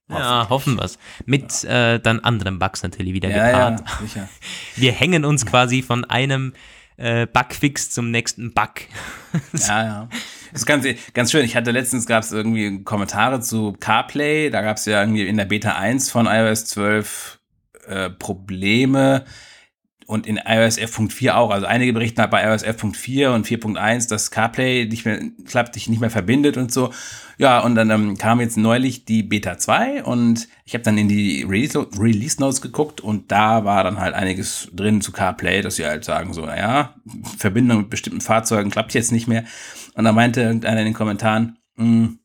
[0.09, 0.99] Ja, hoffen wir's.
[1.25, 3.81] Mit äh, dann anderen Bugs natürlich wieder ja, gepaart.
[3.81, 4.29] Ja, sicher.
[4.77, 6.53] Wir hängen uns quasi von einem
[6.99, 8.73] äh, Bugfix zum nächsten Bug.
[9.55, 10.09] ja, ja.
[10.53, 11.45] Das ist ganz, ganz schön.
[11.45, 14.51] Ich hatte letztens gab es irgendwie Kommentare zu CarPlay.
[14.51, 17.41] Da gab es ja irgendwie in der Beta 1 von iOS 12
[17.87, 19.25] äh, Probleme
[20.07, 21.51] und in iOS 11.4 auch.
[21.51, 25.89] Also einige berichten halt bei iOS 11.4 und 4.1, dass CarPlay nicht mehr klappt, sich
[25.89, 26.93] nicht mehr verbindet und so.
[27.39, 31.09] Ja, und dann ähm, kam jetzt neulich die Beta 2 und ich habe dann in
[31.09, 35.87] die Release Notes geguckt und da war dann halt einiges drin zu CarPlay, dass sie
[35.87, 36.95] halt sagen so, naja,
[37.39, 39.45] Verbindung mit bestimmten Fahrzeugen klappt jetzt nicht mehr.
[39.95, 42.19] Und da meinte irgendeiner in den Kommentaren, mh, hm,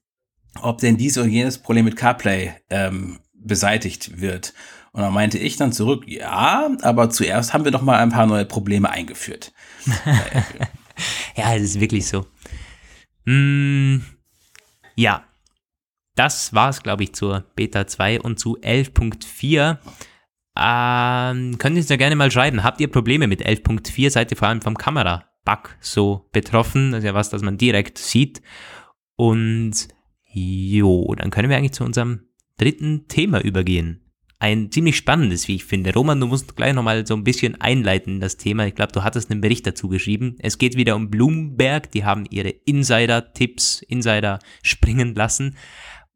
[0.62, 4.54] ob denn dies oder jenes Problem mit CarPlay ähm, beseitigt wird.
[4.98, 8.26] Und dann meinte ich dann zurück, ja, aber zuerst haben wir doch mal ein paar
[8.26, 9.54] neue Probleme eingeführt.
[11.36, 12.26] ja, es ist wirklich so.
[13.26, 13.98] Mm,
[14.96, 15.24] ja,
[16.16, 19.78] das war es, glaube ich, zur Beta 2 und zu 11.4.
[20.58, 22.64] Ähm, könnt ihr uns ja gerne mal schreiben.
[22.64, 24.10] Habt ihr Probleme mit 11.4?
[24.10, 26.94] Seid ihr vor allem vom Kamera-Bug so betroffen?
[26.94, 28.42] Das ist ja was, das man direkt sieht.
[29.16, 29.90] Und
[30.26, 32.22] jo, dann können wir eigentlich zu unserem
[32.58, 34.02] dritten Thema übergehen
[34.40, 35.94] ein ziemlich spannendes, wie ich finde.
[35.94, 38.68] Roman, du musst gleich nochmal so ein bisschen einleiten in das Thema.
[38.68, 40.36] Ich glaube, du hattest einen Bericht dazu geschrieben.
[40.40, 41.92] Es geht wieder um Bloomberg.
[41.92, 45.56] Die haben ihre Insider-Tipps, Insider springen lassen.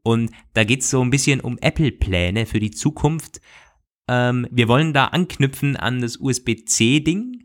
[0.04, 3.42] Und da geht es so ein bisschen um Apple-Pläne für die Zukunft.
[4.08, 7.42] Ähm, wir wollen da anknüpfen an das USB-C-Ding.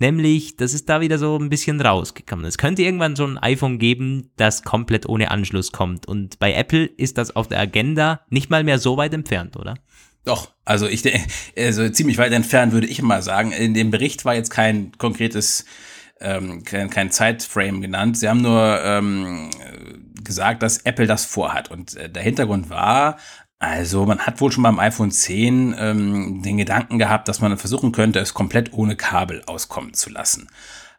[0.00, 2.44] Nämlich, das ist da wieder so ein bisschen rausgekommen.
[2.44, 6.06] Es könnte irgendwann so ein iPhone geben, das komplett ohne Anschluss kommt.
[6.06, 9.74] Und bei Apple ist das auf der Agenda nicht mal mehr so weit entfernt, oder?
[10.28, 11.02] Doch, also ich
[11.56, 13.50] also ziemlich weit entfernt würde ich mal sagen.
[13.50, 15.64] In dem Bericht war jetzt kein konkretes,
[16.20, 18.18] ähm, kein, Zeitframe genannt.
[18.18, 19.48] Sie haben nur ähm,
[20.22, 21.70] gesagt, dass Apple das vorhat.
[21.70, 23.16] Und äh, der Hintergrund war,
[23.58, 27.92] also man hat wohl schon beim iPhone 10 ähm, den Gedanken gehabt, dass man versuchen
[27.92, 30.50] könnte, es komplett ohne Kabel auskommen zu lassen.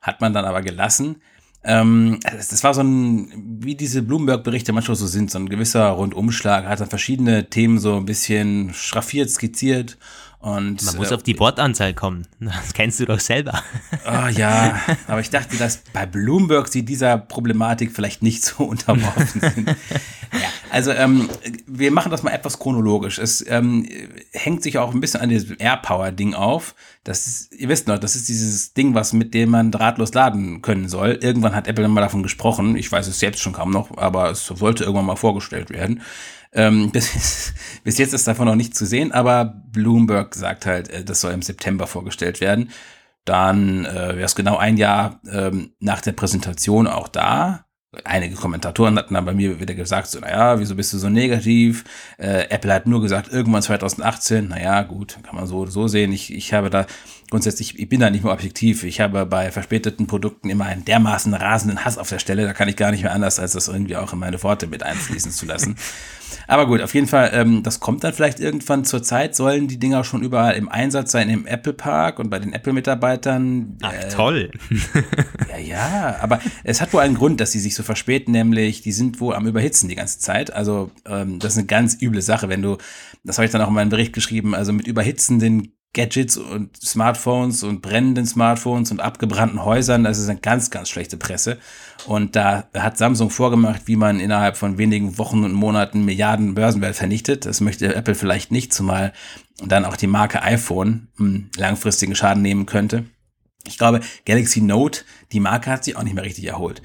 [0.02, 1.22] Hat man dann aber gelassen.
[1.64, 6.66] Ähm, das war so ein, wie diese Bloomberg-Berichte manchmal so sind, so ein gewisser Rundumschlag,
[6.66, 9.98] hat dann verschiedene Themen so ein bisschen schraffiert, skizziert.
[10.40, 12.26] Und, Man muss äh, auf die Wortanzahl kommen.
[12.40, 13.62] Das kennst du doch selber.
[14.06, 19.42] Oh ja, aber ich dachte, dass bei Bloomberg sie dieser Problematik vielleicht nicht so unterworfen
[19.42, 19.68] sind.
[20.34, 21.30] ja, also ähm,
[21.66, 23.20] wir machen das mal etwas chronologisch.
[23.20, 23.88] Es ähm,
[24.32, 26.76] hängt sich auch ein bisschen an diesem AirPower-Ding auf.
[27.04, 30.62] Das ist, ihr wisst noch, das ist dieses Ding, was mit dem man drahtlos laden
[30.62, 31.20] können soll.
[31.22, 32.76] Irgendwann hat Apple mal davon gesprochen.
[32.76, 36.02] Ich weiß es selbst schon kaum noch, aber es sollte irgendwann mal vorgestellt werden.
[36.52, 37.54] Ähm, bis,
[37.84, 41.34] bis jetzt ist davon noch nichts zu sehen, aber Bloomberg sagt halt, äh, das soll
[41.34, 42.72] im September vorgestellt werden.
[43.26, 47.66] Dann äh, wäre es genau ein Jahr ähm, nach der Präsentation auch da.
[48.04, 51.84] Einige Kommentatoren hatten dann bei mir wieder gesagt, so, naja, wieso bist du so negativ?
[52.20, 56.14] Äh, Apple hat nur gesagt, irgendwann 2018, naja, gut, kann man so so sehen.
[56.14, 56.86] Ich, ich habe da
[57.32, 58.84] grundsätzlich, ich bin da nicht mehr objektiv.
[58.84, 62.70] Ich habe bei verspäteten Produkten immer einen dermaßen rasenden Hass auf der Stelle, da kann
[62.70, 65.48] ich gar nicht mehr anders, als das irgendwie auch in meine Worte mit einfließen zu
[65.48, 65.76] lassen.
[66.48, 69.80] Aber gut, auf jeden Fall, ähm, das kommt dann vielleicht irgendwann zur Zeit, sollen die
[69.80, 73.78] Dinger schon überall im Einsatz sein im Apple Park und bei den Apple-Mitarbeitern.
[73.82, 74.52] Ach, äh, toll.
[75.50, 78.92] ja, ja, aber es hat wohl einen Grund, dass sie sich so verspäten, nämlich die
[78.92, 80.54] sind wohl am Überhitzen die ganze Zeit.
[80.54, 82.78] Also ähm, das ist eine ganz üble Sache, wenn du,
[83.24, 87.64] das habe ich dann auch in meinem Bericht geschrieben, also mit überhitzenden Gadgets und Smartphones
[87.64, 91.58] und brennenden Smartphones und abgebrannten Häusern, das ist eine ganz, ganz schlechte Presse.
[92.06, 96.96] Und da hat Samsung vorgemacht, wie man innerhalb von wenigen Wochen und Monaten Milliarden Börsenwert
[96.96, 97.46] vernichtet.
[97.46, 99.14] Das möchte Apple vielleicht nicht, zumal
[99.66, 103.06] dann auch die Marke iPhone einen langfristigen Schaden nehmen könnte.
[103.66, 106.82] Ich glaube, Galaxy Note, die Marke hat sich auch nicht mehr richtig erholt.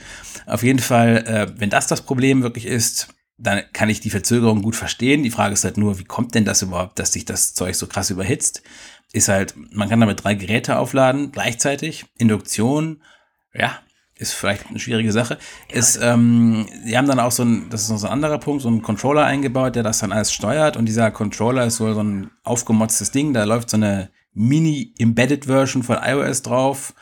[0.47, 4.63] Auf jeden Fall, äh, wenn das das Problem wirklich ist, dann kann ich die Verzögerung
[4.63, 5.23] gut verstehen.
[5.23, 7.87] Die Frage ist halt nur, wie kommt denn das überhaupt, dass sich das Zeug so
[7.87, 8.63] krass überhitzt?
[9.15, 12.05] Ist halt, man kann damit drei Geräte aufladen gleichzeitig.
[12.19, 13.01] Induktion,
[13.55, 13.79] ja,
[14.17, 15.39] ist vielleicht eine schwierige Sache.
[15.71, 15.77] Ja.
[15.77, 18.63] Ist, ähm, die haben dann auch so ein, das ist noch so ein anderer Punkt,
[18.63, 20.77] so einen Controller eingebaut, der das dann alles steuert.
[20.77, 23.33] Und dieser Controller ist so, so ein aufgemotztes Ding.
[23.35, 26.93] Da läuft so eine Mini-Embedded-Version von iOS drauf.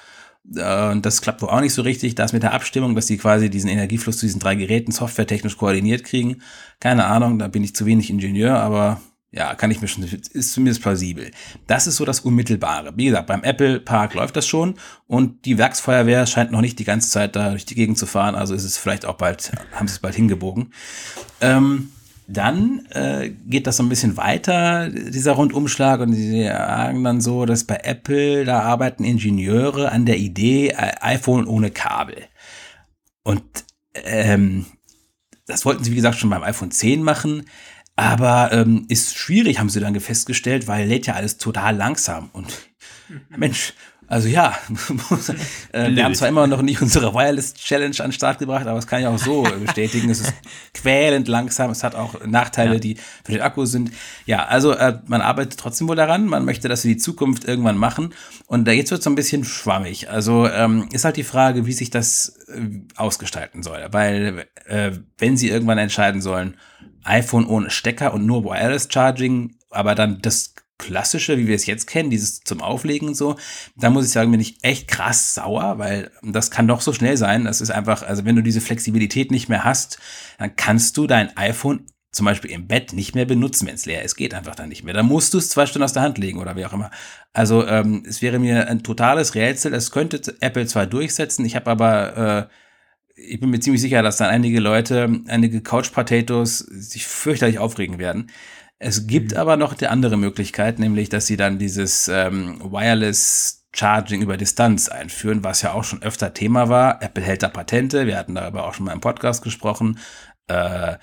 [0.54, 2.14] Äh, und das klappt wohl auch nicht so richtig.
[2.14, 6.04] Das mit der Abstimmung, dass die quasi diesen Energiefluss zu diesen drei Geräten softwaretechnisch koordiniert
[6.04, 6.42] kriegen.
[6.78, 9.00] Keine Ahnung, da bin ich zu wenig Ingenieur, aber
[9.34, 11.30] Ja, kann ich mir schon, ist zumindest plausibel.
[11.66, 12.92] Das ist so das Unmittelbare.
[12.96, 14.74] Wie gesagt, beim Apple Park läuft das schon
[15.06, 18.34] und die Werksfeuerwehr scheint noch nicht die ganze Zeit da durch die Gegend zu fahren,
[18.34, 20.74] also ist es vielleicht auch bald, haben sie es bald hingebogen.
[21.40, 21.92] Ähm,
[22.28, 27.46] dann äh, geht das so ein bisschen weiter, dieser Rundumschlag, und sie sagen dann so,
[27.46, 32.16] dass bei Apple, da arbeiten Ingenieure an der Idee äh, iPhone ohne Kabel.
[33.22, 33.42] Und
[33.94, 34.66] ähm,
[35.46, 37.44] das wollten sie, wie gesagt, schon beim iPhone 10 machen.
[37.96, 42.30] Aber ähm, ist schwierig, haben sie dann festgestellt, weil lädt ja alles total langsam.
[42.32, 42.70] Und
[43.28, 43.74] Mensch,
[44.12, 44.54] also ja,
[45.72, 48.78] äh, wir haben zwar immer noch nicht unsere Wireless Challenge an den Start gebracht, aber
[48.78, 50.10] es kann ich auch so bestätigen.
[50.10, 50.34] es ist
[50.74, 52.78] quälend langsam, es hat auch Nachteile, ja.
[52.78, 53.90] die für den Akku sind.
[54.26, 57.78] Ja, also äh, man arbeitet trotzdem wohl daran, man möchte das für die Zukunft irgendwann
[57.78, 58.12] machen.
[58.46, 60.10] Und da jetzt wird es so ein bisschen schwammig.
[60.10, 63.82] Also ähm, ist halt die Frage, wie sich das äh, ausgestalten soll.
[63.92, 66.58] Weil äh, wenn sie irgendwann entscheiden sollen,
[67.02, 70.52] iPhone ohne Stecker und nur Wireless Charging, aber dann das
[70.82, 73.36] klassische, wie wir es jetzt kennen, dieses zum Auflegen und so,
[73.76, 77.16] da muss ich sagen, bin ich echt krass sauer, weil das kann doch so schnell
[77.16, 77.44] sein.
[77.44, 79.98] Das ist einfach, also wenn du diese Flexibilität nicht mehr hast,
[80.38, 84.02] dann kannst du dein iPhone zum Beispiel im Bett nicht mehr benutzen, wenn es leer
[84.02, 84.16] ist.
[84.16, 84.92] Geht einfach dann nicht mehr.
[84.92, 86.90] Da musst du es zwei Stunden aus der Hand legen oder wie auch immer.
[87.32, 89.72] Also ähm, es wäre mir ein totales Rätsel.
[89.72, 92.54] Es könnte Apple zwar durchsetzen, ich habe aber äh,
[93.14, 97.98] ich bin mir ziemlich sicher, dass dann einige Leute, einige Couch Potatoes sich fürchterlich aufregen
[97.98, 98.30] werden.
[98.82, 99.38] Es gibt mhm.
[99.38, 104.88] aber noch die andere Möglichkeit, nämlich, dass sie dann dieses ähm, Wireless Charging über Distanz
[104.88, 107.00] einführen, was ja auch schon öfter Thema war.
[107.00, 109.98] Apple hält da Patente, wir hatten darüber auch schon mal im Podcast gesprochen.
[110.48, 110.96] Äh,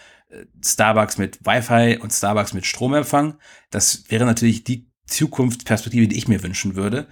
[0.63, 3.39] Starbucks mit Wi-Fi und Starbucks mit Stromempfang.
[3.71, 7.07] Das wäre natürlich die Zukunftsperspektive, die ich mir wünschen würde.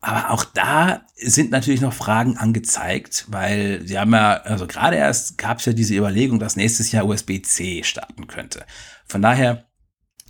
[0.00, 5.38] Aber auch da sind natürlich noch Fragen angezeigt, weil sie haben ja, also gerade erst
[5.38, 8.64] gab es ja diese Überlegung, dass nächstes Jahr USB-C starten könnte.
[9.06, 9.69] Von daher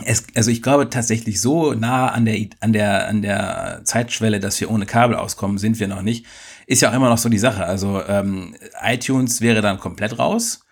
[0.05, 4.61] es, also ich glaube tatsächlich so nah an der, an der, an der Zeitschwelle, dass
[4.61, 6.27] wir ohne Kabel auskommen, sind wir noch nicht.
[6.67, 7.65] Ist ja auch immer noch so die Sache.
[7.65, 10.65] Also ähm, iTunes wäre dann komplett raus.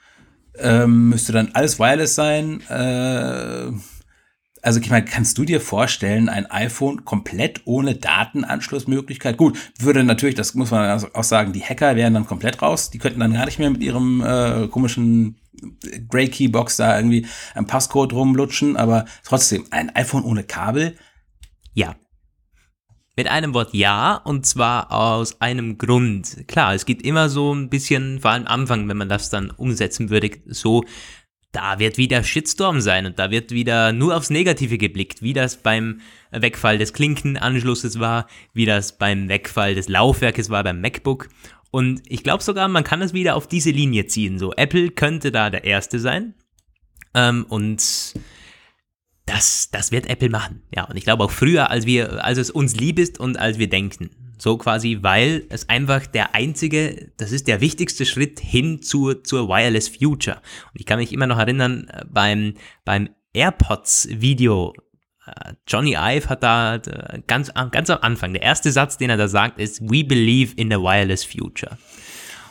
[0.58, 2.60] Ähm, müsste dann alles wireless sein.
[2.68, 3.72] Äh,
[4.62, 9.36] also ich meine, kannst du dir vorstellen, ein iPhone komplett ohne Datenanschlussmöglichkeit?
[9.36, 12.90] Gut, würde natürlich, das muss man auch sagen, die Hacker wären dann komplett raus.
[12.90, 15.36] Die könnten dann gar nicht mehr mit ihrem äh, komischen
[16.08, 20.96] Grey Keybox da irgendwie ein Passcode rumlutschen, aber trotzdem, ein iPhone ohne Kabel?
[21.74, 21.96] Ja.
[23.16, 26.44] Mit einem Wort ja, und zwar aus einem Grund.
[26.46, 29.50] Klar, es gibt immer so ein bisschen, vor allem am Anfang, wenn man das dann
[29.50, 30.84] umsetzen würde, so,
[31.52, 35.56] da wird wieder Shitstorm sein und da wird wieder nur aufs Negative geblickt, wie das
[35.56, 36.00] beim
[36.30, 41.28] Wegfall des Klinkenanschlusses war, wie das beim Wegfall des Laufwerkes war beim MacBook.
[41.70, 44.38] Und ich glaube sogar, man kann es wieder auf diese Linie ziehen.
[44.38, 46.34] So, Apple könnte da der Erste sein.
[47.14, 48.14] Ähm, und
[49.26, 50.62] das, das wird Apple machen.
[50.74, 53.58] Ja, und ich glaube auch früher, als wir, als es uns lieb ist und als
[53.58, 54.10] wir denken.
[54.38, 59.48] So quasi, weil es einfach der einzige, das ist der wichtigste Schritt hin zur, zur
[59.48, 60.36] Wireless Future.
[60.72, 62.54] Und ich kann mich immer noch erinnern, äh, beim,
[62.84, 64.72] beim AirPods Video
[65.66, 69.28] Johnny Ive hat da äh, ganz, ganz am Anfang, der erste Satz, den er da
[69.28, 71.76] sagt, ist, We believe in a wireless future.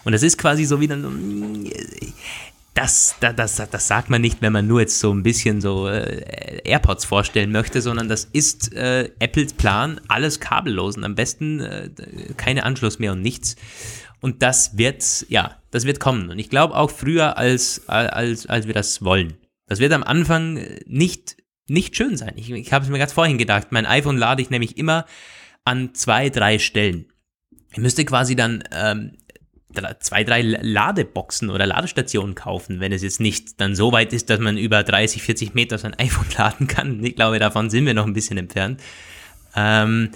[0.03, 0.97] Und das ist quasi so wieder,
[2.78, 5.88] das, das, das, das sagt man nicht, wenn man nur jetzt so ein bisschen so
[5.88, 11.59] äh, AirPods vorstellen möchte, sondern das ist äh, Apples Plan, alles kabellos und am besten
[11.59, 11.89] äh,
[12.38, 13.55] keine Anschluss mehr und nichts.
[14.21, 16.30] Und das wird, ja, das wird kommen.
[16.30, 19.34] Und ich glaube auch früher, als, als, als wir das wollen.
[19.67, 21.36] Das wird am Anfang nicht
[21.68, 22.34] nicht schön sein.
[22.36, 23.68] Ich, ich habe es mir ganz vorhin gedacht.
[23.72, 25.05] Mein iPhone lade ich nämlich immer
[25.65, 27.11] an zwei, drei Stellen.
[27.72, 29.18] Ich müsste quasi dann ähm,
[29.99, 34.39] zwei, drei Ladeboxen oder Ladestationen kaufen, wenn es jetzt nicht dann so weit ist, dass
[34.39, 37.03] man über 30, 40 Meter sein iPhone laden kann.
[37.03, 38.82] Ich glaube, davon sind wir noch ein bisschen entfernt.
[39.55, 40.11] Ähm,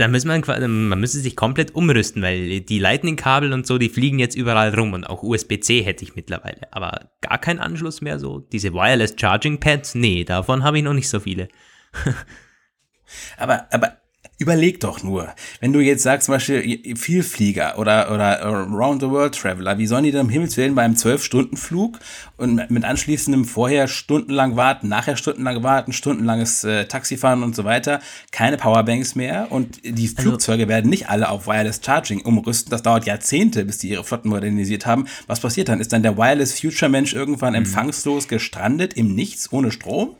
[0.00, 0.42] da muss man,
[0.88, 4.94] man müsste sich komplett umrüsten, weil die Lightning-Kabel und so, die fliegen jetzt überall rum
[4.94, 6.72] und auch USB-C hätte ich mittlerweile.
[6.72, 8.38] Aber gar kein Anschluss mehr so.
[8.38, 11.48] Diese Wireless Charging Pads, nee, davon habe ich noch nicht so viele.
[13.36, 13.98] aber, aber
[14.40, 19.34] Überleg doch nur, wenn du jetzt sagst, zum Beispiel Vielflieger oder, oder Round the World
[19.34, 21.98] Traveler, wie sollen die denn im Himmels Willen beim 12-Stunden-Flug
[22.38, 28.00] und mit anschließendem vorher stundenlang warten, nachher stundenlang warten, stundenlanges äh, Taxifahren und so weiter,
[28.32, 32.70] keine Powerbanks mehr und die also, Flugzeuge werden nicht alle auf Wireless Charging umrüsten.
[32.70, 35.06] Das dauert Jahrzehnte, bis die ihre Flotten modernisiert haben.
[35.26, 35.80] Was passiert dann?
[35.80, 37.58] Ist dann der Wireless Future Mensch irgendwann mhm.
[37.58, 40.16] empfangslos gestrandet im Nichts ohne Strom?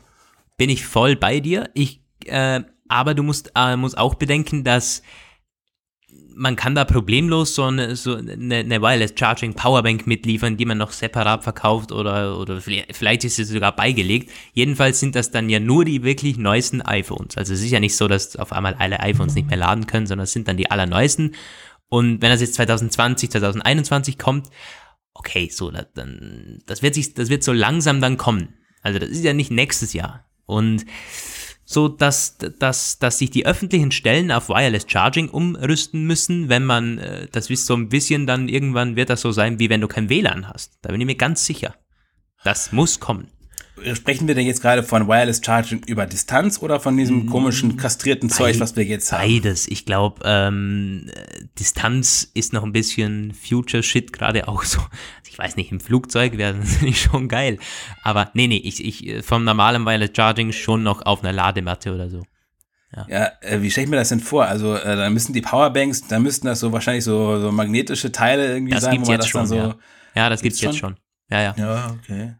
[0.57, 1.71] Bin ich voll bei dir.
[1.73, 2.61] Ich äh,
[2.91, 5.01] aber du musst, äh, musst auch bedenken, dass
[6.33, 10.77] man kann da problemlos so eine, so eine, eine Wireless Charging Powerbank mitliefern, die man
[10.77, 14.31] noch separat verkauft oder, oder vielleicht ist sie sogar beigelegt.
[14.53, 17.37] Jedenfalls sind das dann ja nur die wirklich neuesten iPhones.
[17.37, 20.07] Also es ist ja nicht so, dass auf einmal alle iPhones nicht mehr laden können,
[20.07, 21.35] sondern es sind dann die allerneuesten.
[21.89, 24.47] Und wenn das jetzt 2020, 2021 kommt,
[25.13, 28.55] okay, so, dann, das wird sich, das wird so langsam dann kommen.
[28.81, 30.25] Also das ist ja nicht nächstes Jahr.
[30.45, 30.85] Und
[31.63, 36.97] so dass, dass, dass sich die öffentlichen Stellen auf Wireless Charging umrüsten müssen, wenn man,
[36.97, 39.87] äh, das ist so ein bisschen dann irgendwann wird das so sein, wie wenn du
[39.87, 40.77] kein WLAN hast.
[40.81, 41.75] Da bin ich mir ganz sicher.
[42.43, 43.27] Das muss kommen.
[43.93, 48.29] Sprechen wir denn jetzt gerade von Wireless Charging über Distanz oder von diesem komischen kastrierten
[48.29, 49.21] Zeug, was wir jetzt haben?
[49.21, 49.67] Beides.
[49.67, 51.09] Ich glaube, ähm,
[51.57, 54.79] Distanz ist noch ein bisschen Future Shit gerade auch so.
[55.27, 57.57] Ich weiß nicht, im Flugzeug wäre das nicht schon geil.
[58.03, 62.09] Aber nee, nee, ich, ich vom normalen Wireless Charging schon noch auf einer Ladematte oder
[62.09, 62.23] so.
[62.95, 64.45] Ja, ja äh, wie stelle ich mir das denn vor?
[64.45, 68.53] Also, äh, da müssen die Powerbanks, da müssten das so wahrscheinlich so, so magnetische Teile
[68.53, 69.55] irgendwie das sein, gibt's wo man jetzt das schon, so.
[69.55, 69.75] ja.
[70.15, 70.95] ja, das gibt's, Gibt's jetzt schon?
[70.95, 70.99] schon.
[71.29, 71.55] Ja, ja.
[71.57, 72.35] Ja, okay.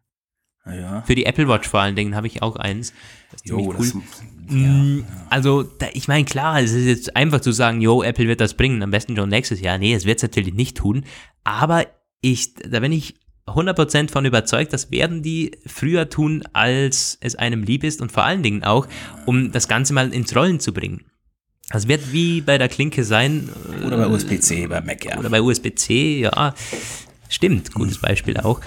[0.65, 1.01] Ja.
[1.03, 2.93] Für die Apple Watch vor allen Dingen habe ich auch eins.
[3.31, 3.75] Das ist Jo, cool.
[3.77, 3.93] das,
[4.47, 8.41] Mm, Also, da, ich meine, klar, es ist jetzt einfach zu sagen, jo, Apple wird
[8.41, 9.77] das bringen, am besten schon nächstes Jahr.
[9.77, 11.05] Nee, es wird es natürlich nicht tun.
[11.45, 11.85] Aber
[12.19, 13.15] ich, da bin ich
[13.47, 18.25] 100% von überzeugt, das werden die früher tun, als es einem lieb ist und vor
[18.25, 18.87] allen Dingen auch,
[19.25, 21.05] um das Ganze mal ins Rollen zu bringen.
[21.69, 23.49] Das wird wie bei der Klinke sein.
[23.81, 25.17] äh, Oder bei USB-C, bei Mac, ja.
[25.17, 26.53] Oder bei USB-C, ja.
[27.29, 28.59] Stimmt, gutes Beispiel auch.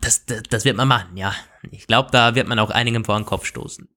[0.00, 1.34] Das, das, das wird man machen, ja.
[1.70, 3.88] Ich glaube, da wird man auch einigem vor den Kopf stoßen.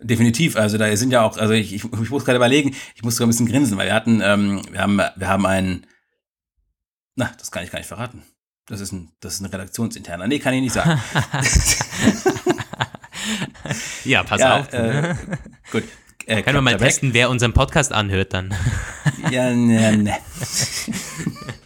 [0.00, 3.16] Definitiv, also da sind ja auch, also ich, ich, ich muss gerade überlegen, ich muss
[3.16, 5.86] sogar ein bisschen grinsen, weil wir hatten, ähm, wir haben, wir haben einen,
[7.16, 8.22] na, das kann ich gar nicht verraten.
[8.66, 10.26] Das ist ein, das ist ein redaktionsinterner.
[10.26, 11.00] Nee, kann ich nicht sagen.
[14.04, 14.72] Ja, pass ja, auf.
[14.72, 15.14] äh,
[15.72, 15.84] gut.
[16.26, 18.54] Äh, Können wir mal testen, wer unseren Podcast anhört dann.
[19.30, 20.16] Ja, ne, ne.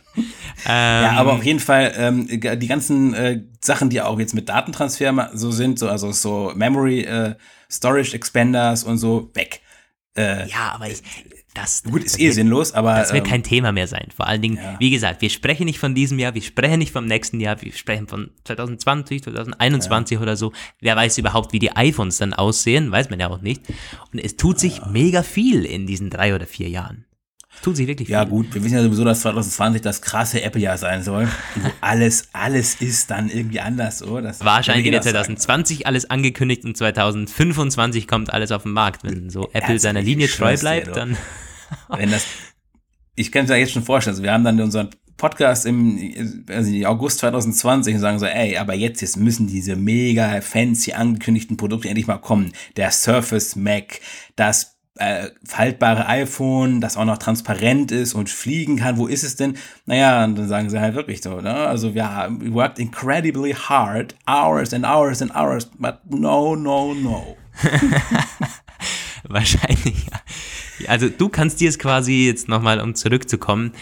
[0.67, 4.49] Ähm, ja, aber auf jeden Fall ähm, die ganzen äh, Sachen, die auch jetzt mit
[4.49, 7.35] Datentransfer so sind, so also so Memory äh,
[7.71, 9.61] Storage Expanders und so weg.
[10.17, 11.03] Äh, ja, aber ich,
[11.55, 14.09] das, gut, das ist eh wird, sinnlos, aber Das wird ähm, kein Thema mehr sein.
[14.15, 14.77] Vor allen Dingen, ja.
[14.79, 17.73] wie gesagt, wir sprechen nicht von diesem Jahr, wir sprechen nicht vom nächsten Jahr, wir
[17.73, 20.53] sprechen von 2020, 2021 oder so.
[20.81, 23.63] Wer weiß überhaupt, wie die iPhones dann aussehen, weiß man ja auch nicht.
[24.13, 27.05] Und es tut sich mega viel in diesen drei oder vier Jahren.
[27.63, 28.31] Tut sich wirklich Ja, viel.
[28.31, 32.77] gut, wir wissen ja sowieso, dass 2020 das krasse Apple-Jahr sein soll, wo alles, alles
[32.81, 34.21] ist dann irgendwie anders, so.
[34.21, 39.05] Das Wahrscheinlich wird 2020 alles angekündigt und 2025 kommt alles auf den Markt.
[39.05, 40.93] Wenn so Apple Also, seiner Linie treu dir, bleibt, du.
[40.93, 41.15] dann.
[41.15, 41.27] sagen.
[41.99, 42.25] Wenn das,
[43.15, 46.73] ich kann es mir jetzt schon vorstellen, also wir haben dann unseren Podcast im also
[46.87, 51.89] August 2020 und sagen so, ey, aber jetzt, jetzt müssen diese mega fancy angekündigten Produkte
[51.89, 52.53] endlich mal kommen.
[52.77, 54.01] Der Surface Mac,
[54.35, 58.99] das äh, faltbare iPhone, das auch noch transparent ist und fliegen kann.
[58.99, 59.57] Wo ist es denn?
[59.87, 61.55] Naja, und dann sagen sie halt wirklich so, ne?
[61.55, 67.37] Also ja, we worked incredibly hard, hours and hours and hours, but no, no, no.
[69.25, 70.21] Wahrscheinlich, ja.
[70.87, 73.73] Also du kannst dir es quasi jetzt nochmal, um zurückzukommen,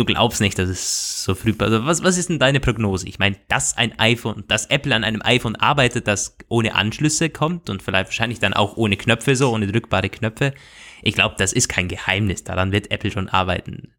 [0.00, 3.06] du glaubst nicht, dass es so früh Also was, was ist denn deine Prognose?
[3.06, 7.68] Ich meine, dass ein iPhone, dass Apple an einem iPhone arbeitet, das ohne Anschlüsse kommt
[7.68, 10.54] und vielleicht wahrscheinlich dann auch ohne Knöpfe so, ohne drückbare Knöpfe.
[11.02, 12.44] Ich glaube, das ist kein Geheimnis.
[12.44, 13.94] Daran wird Apple schon arbeiten.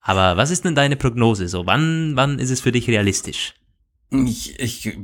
[0.00, 1.66] Aber was ist denn deine Prognose so?
[1.66, 3.54] Wann, wann ist es für dich realistisch?
[4.10, 4.96] Ich, ich,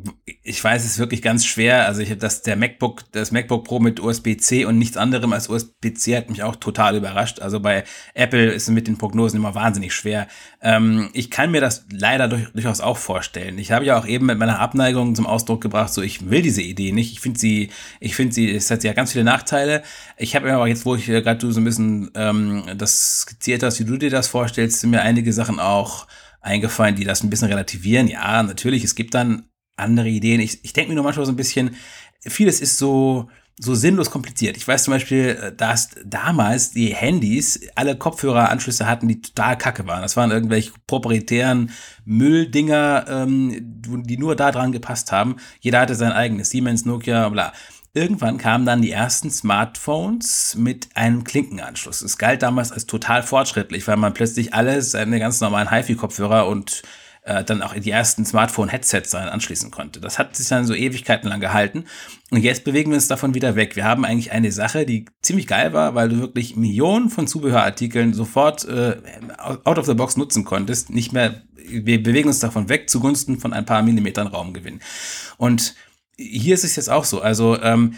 [0.43, 1.87] ich weiß es wirklich ganz schwer.
[1.87, 5.49] Also ich habe das der MacBook, das MacBook Pro mit USB-C und nichts anderem als
[5.49, 7.41] USB-C hat mich auch total überrascht.
[7.41, 7.83] Also bei
[8.15, 10.29] Apple ist es mit den Prognosen immer wahnsinnig schwer.
[10.63, 13.59] Ähm, ich kann mir das leider durch, durchaus auch vorstellen.
[13.59, 16.63] Ich habe ja auch eben mit meiner Abneigung zum Ausdruck gebracht, so ich will diese
[16.63, 17.13] Idee nicht.
[17.13, 19.83] Ich finde sie, ich finde sie, es hat ja ganz viele Nachteile.
[20.19, 23.81] Ich habe mir aber jetzt, wo ich gerade so ein bisschen ähm, das skizziert hast,
[23.81, 26.07] wie du dir das vorstellst, sind mir einige Sachen auch
[26.41, 28.09] eingefallen, die das ein bisschen relativieren.
[28.09, 29.45] Ja, natürlich, es gibt dann
[29.77, 30.41] andere Ideen.
[30.41, 31.77] Ich, ich denke mir nur manchmal so ein bisschen,
[32.21, 33.29] vieles ist so,
[33.59, 34.57] so sinnlos kompliziert.
[34.57, 39.87] Ich weiß zum Beispiel, äh, dass damals die Handys alle Kopfhöreranschlüsse hatten, die total kacke
[39.87, 40.03] waren.
[40.03, 41.71] Das waren irgendwelche proprietären
[42.05, 45.37] Mülldinger, ähm, die nur da dran gepasst haben.
[45.61, 47.53] Jeder hatte sein eigenes, Siemens, Nokia, bla.
[47.93, 52.03] Irgendwann kamen dann die ersten Smartphones mit einem Klinkenanschluss.
[52.03, 56.83] Es galt damals als total fortschrittlich, weil man plötzlich alles, seine ganz normalen HiFi-Kopfhörer und
[57.23, 60.01] äh, dann auch die ersten Smartphone-Headsets anschließen konnte.
[60.01, 61.85] Das hat sich dann so Ewigkeiten lang gehalten.
[62.31, 63.75] Und jetzt bewegen wir uns davon wieder weg.
[63.75, 68.15] Wir haben eigentlich eine Sache, die ziemlich geil war, weil du wirklich Millionen von Zubehörartikeln
[68.15, 68.99] sofort äh,
[69.65, 70.91] out of the box nutzen konntest.
[70.91, 74.81] Nicht mehr, wir bewegen uns davon weg zugunsten von ein paar Millimetern Raumgewinn.
[75.37, 75.75] Und
[76.21, 77.21] hier ist es jetzt auch so.
[77.21, 77.95] Also ähm,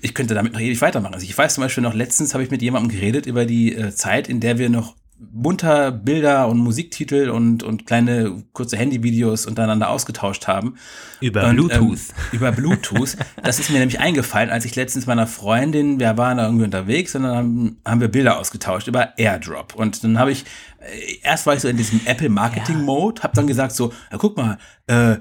[0.00, 1.14] ich könnte damit noch ewig weitermachen.
[1.14, 3.94] Also ich weiß zum Beispiel noch, letztens habe ich mit jemandem geredet über die äh,
[3.94, 9.88] Zeit, in der wir noch bunter Bilder und Musiktitel und, und kleine kurze Handyvideos untereinander
[9.88, 10.76] ausgetauscht haben.
[11.20, 11.98] Über und, Bluetooth.
[11.98, 13.16] Ähm, über Bluetooth.
[13.42, 17.14] Das ist mir nämlich eingefallen, als ich letztens meiner Freundin, wir waren da irgendwie unterwegs
[17.14, 19.74] und dann haben, haben wir Bilder ausgetauscht über Airdrop.
[19.74, 20.44] Und dann habe ich,
[20.80, 24.18] äh, erst war ich so in diesem Apple Marketing Mode, habe dann gesagt so, ja,
[24.18, 25.16] guck mal, äh,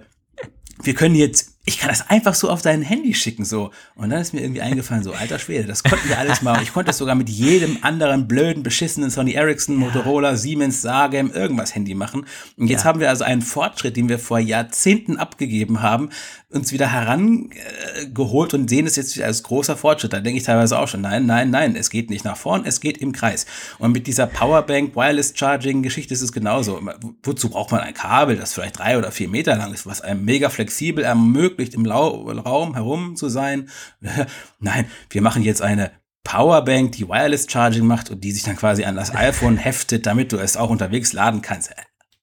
[0.84, 3.72] wir können jetzt ich kann das einfach so auf dein Handy schicken, so.
[3.96, 6.62] Und dann ist mir irgendwie eingefallen, so, alter Schwede, das konnten wir alles mal.
[6.62, 11.74] Ich konnte das sogar mit jedem anderen blöden, beschissenen Sony Ericsson, Motorola, Siemens, Sagem, irgendwas
[11.74, 12.28] Handy machen.
[12.56, 12.90] Und jetzt ja.
[12.90, 16.10] haben wir also einen Fortschritt, den wir vor Jahrzehnten abgegeben haben,
[16.56, 20.14] uns wieder herangeholt und sehen es jetzt als großer Fortschritt.
[20.14, 22.80] Da denke ich teilweise auch schon, nein, nein, nein, es geht nicht nach vorn, es
[22.80, 23.46] geht im Kreis.
[23.78, 26.82] Und mit dieser Powerbank, Wireless Charging Geschichte ist es genauso.
[27.24, 30.26] Wozu braucht man ein Kabel, das vielleicht drei oder vier Meter lang ist, was einem
[30.26, 33.70] mega flexibel ermöglicht, im Lau Raum herum zu sein?
[34.60, 35.92] nein, wir machen jetzt eine
[36.24, 40.32] Powerbank, die Wireless Charging macht und die sich dann quasi an das iPhone heftet, damit
[40.32, 41.72] du es auch unterwegs laden kannst.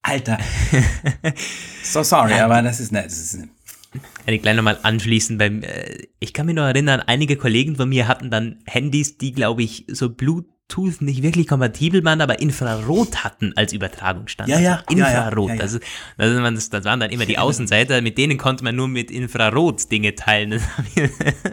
[0.03, 0.39] Alter.
[1.85, 3.07] So sorry, aber das ist nett.
[3.07, 3.37] Das ist
[4.27, 8.09] eine gleich nochmal anschließen beim, äh, ich kann mich noch erinnern, einige Kollegen von mir
[8.09, 13.53] hatten dann Handys, die, glaube ich, so Bluetooth nicht wirklich kompatibel waren, aber Infrarot hatten
[13.57, 14.61] als Übertragungsstandard.
[14.61, 14.85] Ja, ja.
[14.89, 15.51] Infrarot.
[15.51, 15.67] Ja, ja, ja.
[15.67, 15.81] Das,
[16.17, 20.15] das, das, waren dann immer die Außenseiter, mit denen konnte man nur mit Infrarot Dinge
[20.15, 20.61] teilen.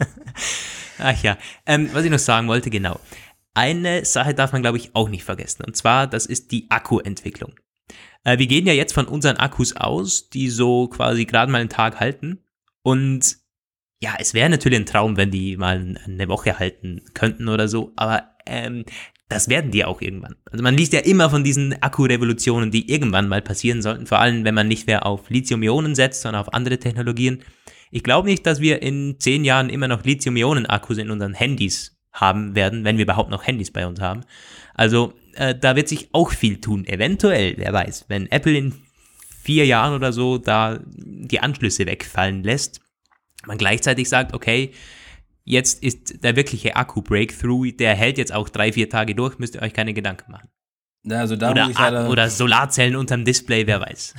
[1.00, 1.38] Ach ja.
[1.66, 3.00] Ähm, was ich noch sagen wollte, genau.
[3.54, 5.64] Eine Sache darf man, glaube ich, auch nicht vergessen.
[5.66, 7.54] Und zwar, das ist die Akkuentwicklung.
[8.24, 11.70] Äh, wir gehen ja jetzt von unseren Akkus aus, die so quasi gerade mal einen
[11.70, 12.40] Tag halten.
[12.82, 13.38] Und
[14.02, 17.92] ja, es wäre natürlich ein Traum, wenn die mal eine Woche halten könnten oder so,
[17.98, 18.86] aber ähm,
[19.28, 20.36] das werden die auch irgendwann.
[20.52, 24.44] Also man liest ja immer von diesen Akkurevolutionen, die irgendwann mal passieren sollten, vor allem
[24.44, 27.44] wenn man nicht mehr auf Lithium-Ionen setzt, sondern auf andere Technologien.
[27.92, 32.56] Ich glaube nicht, dass wir in zehn Jahren immer noch Lithium-Ionen-Akkus in unseren Handys haben
[32.56, 34.22] werden, wenn wir überhaupt noch Handys bei uns haben.
[34.74, 36.86] Also äh, da wird sich auch viel tun.
[36.86, 38.74] Eventuell, wer weiß, wenn Apple in
[39.42, 42.82] vier Jahren oder so da die Anschlüsse wegfallen lässt,
[43.46, 44.74] man gleichzeitig sagt, okay,
[45.46, 49.62] jetzt ist der wirkliche Akku-Breakthrough, der hält jetzt auch drei, vier Tage durch, müsst ihr
[49.62, 50.50] euch keine Gedanken machen.
[51.04, 54.14] Ja, also da oder, oder Solarzellen unterm Display, wer weiß.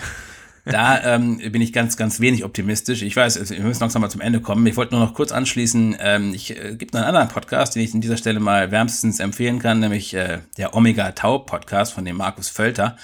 [0.70, 3.02] Da ähm, bin ich ganz, ganz wenig optimistisch.
[3.02, 4.66] Ich weiß, wir müssen langsam mal zum Ende kommen.
[4.66, 5.96] Ich wollte nur noch kurz anschließen.
[6.00, 9.20] Ähm, ich äh, gibt noch einen anderen Podcast, den ich an dieser Stelle mal wärmstens
[9.20, 12.96] empfehlen kann, nämlich äh, der Omega Tau Podcast von dem Markus Völter.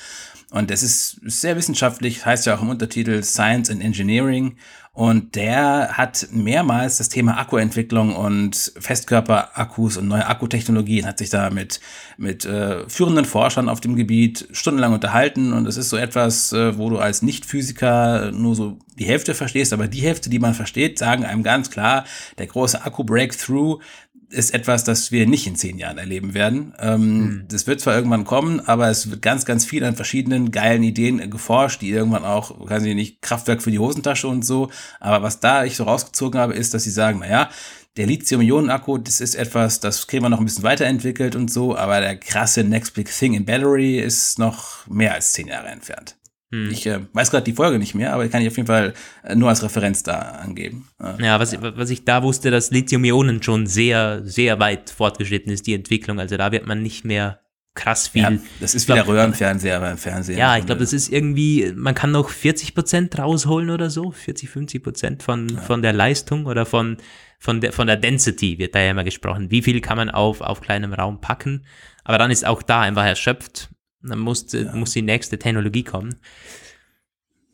[0.50, 4.56] Und das ist sehr wissenschaftlich, heißt ja auch im Untertitel Science and Engineering.
[4.97, 11.51] Und der hat mehrmals das Thema Akkuentwicklung und Festkörperakkus und neue Akkutechnologien, hat sich da
[11.51, 11.80] mit,
[12.16, 15.53] mit äh, führenden Forschern auf dem Gebiet stundenlang unterhalten.
[15.53, 19.74] Und es ist so etwas, äh, wo du als Nicht-Physiker nur so die Hälfte verstehst,
[19.74, 22.07] aber die Hälfte, die man versteht, sagen einem ganz klar,
[22.38, 23.82] der große Akku-Breakthrough
[24.28, 26.74] ist etwas, das wir nicht in zehn Jahren erleben werden.
[26.78, 27.44] Ähm, mhm.
[27.48, 31.30] Das wird zwar irgendwann kommen, aber es wird ganz, ganz viel an verschiedenen geilen Ideen
[31.30, 34.70] geforscht, die irgendwann auch, kann ich nicht, Kraftwerk für die Hosentasche und so.
[35.00, 37.50] Aber was da ich so rausgezogen habe, ist, dass sie sagen, na ja,
[37.96, 42.00] der Lithium-Ionen-Akku, das ist etwas, das kriegen wir noch ein bisschen weiterentwickelt und so, aber
[42.00, 46.16] der krasse Next Big Thing in Battery ist noch mehr als zehn Jahre entfernt.
[46.53, 46.70] Hm.
[46.70, 48.94] Ich äh, weiß gerade die Folge nicht mehr, aber kann ich auf jeden Fall
[49.24, 50.88] äh, nur als Referenz da angeben.
[51.03, 55.66] Äh, ja, was, was ich da wusste, dass Lithium-Ionen schon sehr, sehr weit fortgeschritten ist,
[55.66, 56.20] die Entwicklung.
[56.20, 57.40] Also da wird man nicht mehr
[57.74, 58.22] krass viel.
[58.22, 60.38] Ja, das ist wie der Röhrenfernseher beim Fernsehen.
[60.38, 64.49] Ja, ich glaube, das ist irgendwie, man kann noch 40 Prozent rausholen oder so, 40,
[64.49, 65.61] 50 Prozent von, ja.
[65.61, 66.97] von der Leistung oder von,
[67.38, 69.51] von der, von der Density wird da ja immer gesprochen.
[69.51, 71.66] Wie viel kann man auf, auf kleinem Raum packen?
[72.03, 73.68] Aber dann ist auch da einfach erschöpft
[74.03, 74.74] dann muss, ja.
[74.74, 76.16] muss die nächste Technologie kommen.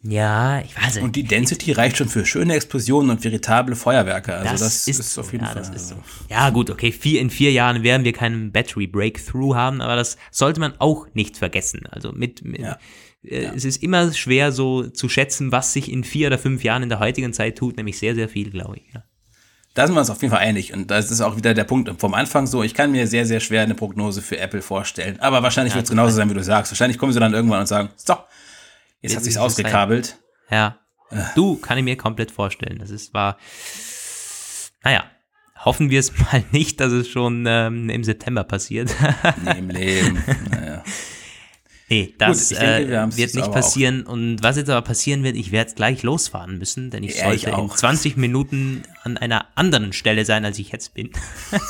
[0.05, 1.05] Ja, ich weiß nicht.
[1.05, 4.34] Und die Density reicht schon für schöne Explosionen und veritable Feuerwerke.
[4.34, 5.78] Also das, das ist, ist, auf jeden ja, Fall.
[5.78, 5.95] So.
[6.28, 6.90] Ja, gut, okay.
[6.90, 11.07] Vier, in vier Jahren werden wir keinen Battery Breakthrough haben, aber das sollte man auch
[11.14, 11.86] nicht vergessen.
[11.86, 12.78] Also mit, mit ja.
[13.24, 13.53] Äh, ja.
[13.53, 16.88] es ist immer schwer so zu schätzen, was sich in vier oder fünf Jahren in
[16.88, 18.93] der heutigen Zeit tut, nämlich sehr, sehr viel, glaube ich.
[18.93, 19.05] Ja.
[19.74, 20.74] Da sind wir uns auf jeden Fall einig.
[20.74, 22.62] Und das ist auch wieder der Punkt vom Anfang so.
[22.62, 25.18] Ich kann mir sehr, sehr schwer eine Prognose für Apple vorstellen.
[25.20, 26.72] Aber wahrscheinlich ja, wird es genauso sein, wie du sagst.
[26.72, 28.16] Wahrscheinlich kommen sie dann irgendwann und sagen, so,
[29.00, 30.18] jetzt hat sich's ausgekabelt.
[30.50, 30.78] Ja.
[31.10, 31.22] Äh.
[31.34, 32.78] Du, kann ich mir komplett vorstellen.
[32.78, 33.38] Das ist, war,
[34.84, 35.04] naja,
[35.64, 38.94] hoffen wir es mal nicht, dass es schon ähm, im September passiert.
[39.44, 40.22] nee, im Leben.
[40.50, 40.71] Naja.
[41.93, 44.07] Nee, das Gut, denke, äh, wird nicht passieren.
[44.07, 44.12] Auch.
[44.12, 47.24] Und was jetzt aber passieren wird, ich werde jetzt gleich losfahren müssen, denn ich ja,
[47.24, 51.11] sollte ich in 20 Minuten an einer anderen Stelle sein, als ich jetzt bin.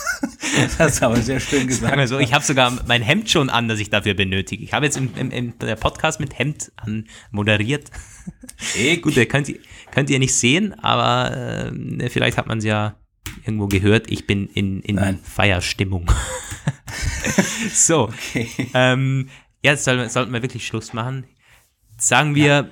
[0.79, 2.09] das ist aber sehr schön gesagt.
[2.09, 4.63] So, ich habe sogar mein Hemd schon an, das ich dafür benötige.
[4.63, 7.91] Ich habe jetzt im, im, im der Podcast mit Hemd an moderiert.
[9.03, 9.59] Gut, könnt ihr,
[9.91, 12.95] könnt ihr nicht sehen, aber äh, vielleicht hat man es ja
[13.45, 15.19] irgendwo gehört, ich bin in, in Nein.
[15.23, 16.09] Feierstimmung.
[17.73, 18.49] so, Okay.
[18.75, 19.29] ähm,
[19.63, 21.27] jetzt soll, sollten wir wirklich Schluss machen.
[21.99, 22.71] Sagen wir,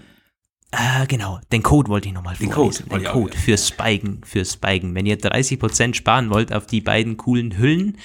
[0.73, 2.89] äh, genau, den Code wollte ich nochmal vorlesen.
[2.89, 3.41] Code den auch, Code ja.
[3.41, 4.95] für Spiken, für Spiken.
[4.95, 7.99] Wenn ihr 30% sparen wollt auf die beiden coolen Hüllen,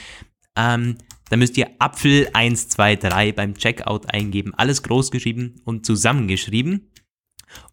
[0.56, 0.98] ähm,
[1.30, 4.54] dann müsst ihr Apfel 123 beim Checkout eingeben.
[4.56, 6.92] Alles groß geschrieben und zusammengeschrieben.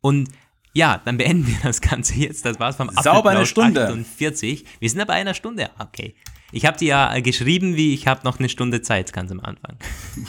[0.00, 0.28] Und
[0.74, 2.44] ja, dann beenden wir das Ganze jetzt.
[2.44, 3.88] Das war's vom Sauber eine Stunde.
[3.88, 4.64] 48.
[4.78, 5.70] Wir sind aber bei einer Stunde.
[5.78, 6.14] Okay.
[6.54, 9.76] Ich habe dir ja geschrieben, wie ich habe noch eine Stunde Zeit, ganz am Anfang.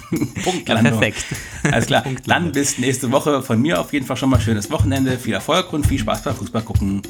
[0.43, 0.97] Punktlandung.
[0.97, 1.25] Perfekt.
[1.63, 2.01] Alles klar.
[2.03, 2.53] Punktlandung.
[2.53, 3.43] Dann bis nächste Woche.
[3.43, 5.19] Von mir auf jeden Fall schon mal schönes Wochenende.
[5.19, 7.01] Viel Erfolg und viel Spaß beim Fußball gucken.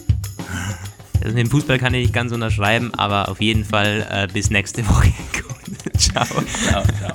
[1.24, 4.86] Also den Fußball kann ich nicht ganz unterschreiben, aber auf jeden Fall äh, bis nächste
[4.89, 5.14] Woche.
[5.97, 6.26] Ciao.
[6.26, 7.14] Ciao, ciao.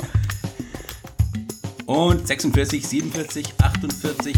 [1.85, 4.37] Und 46, 47, 48.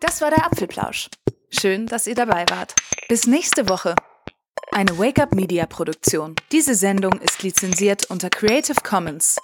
[0.00, 1.08] Das war der Apfelplausch.
[1.50, 2.74] Schön, dass ihr dabei wart.
[3.08, 3.94] Bis nächste Woche.
[4.72, 6.34] Eine Wake-up Media Produktion.
[6.52, 9.36] Diese Sendung ist lizenziert unter Creative Commons.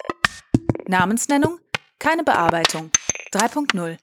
[0.87, 1.59] Namensnennung?
[1.99, 2.91] Keine Bearbeitung.
[3.33, 3.97] 3.0.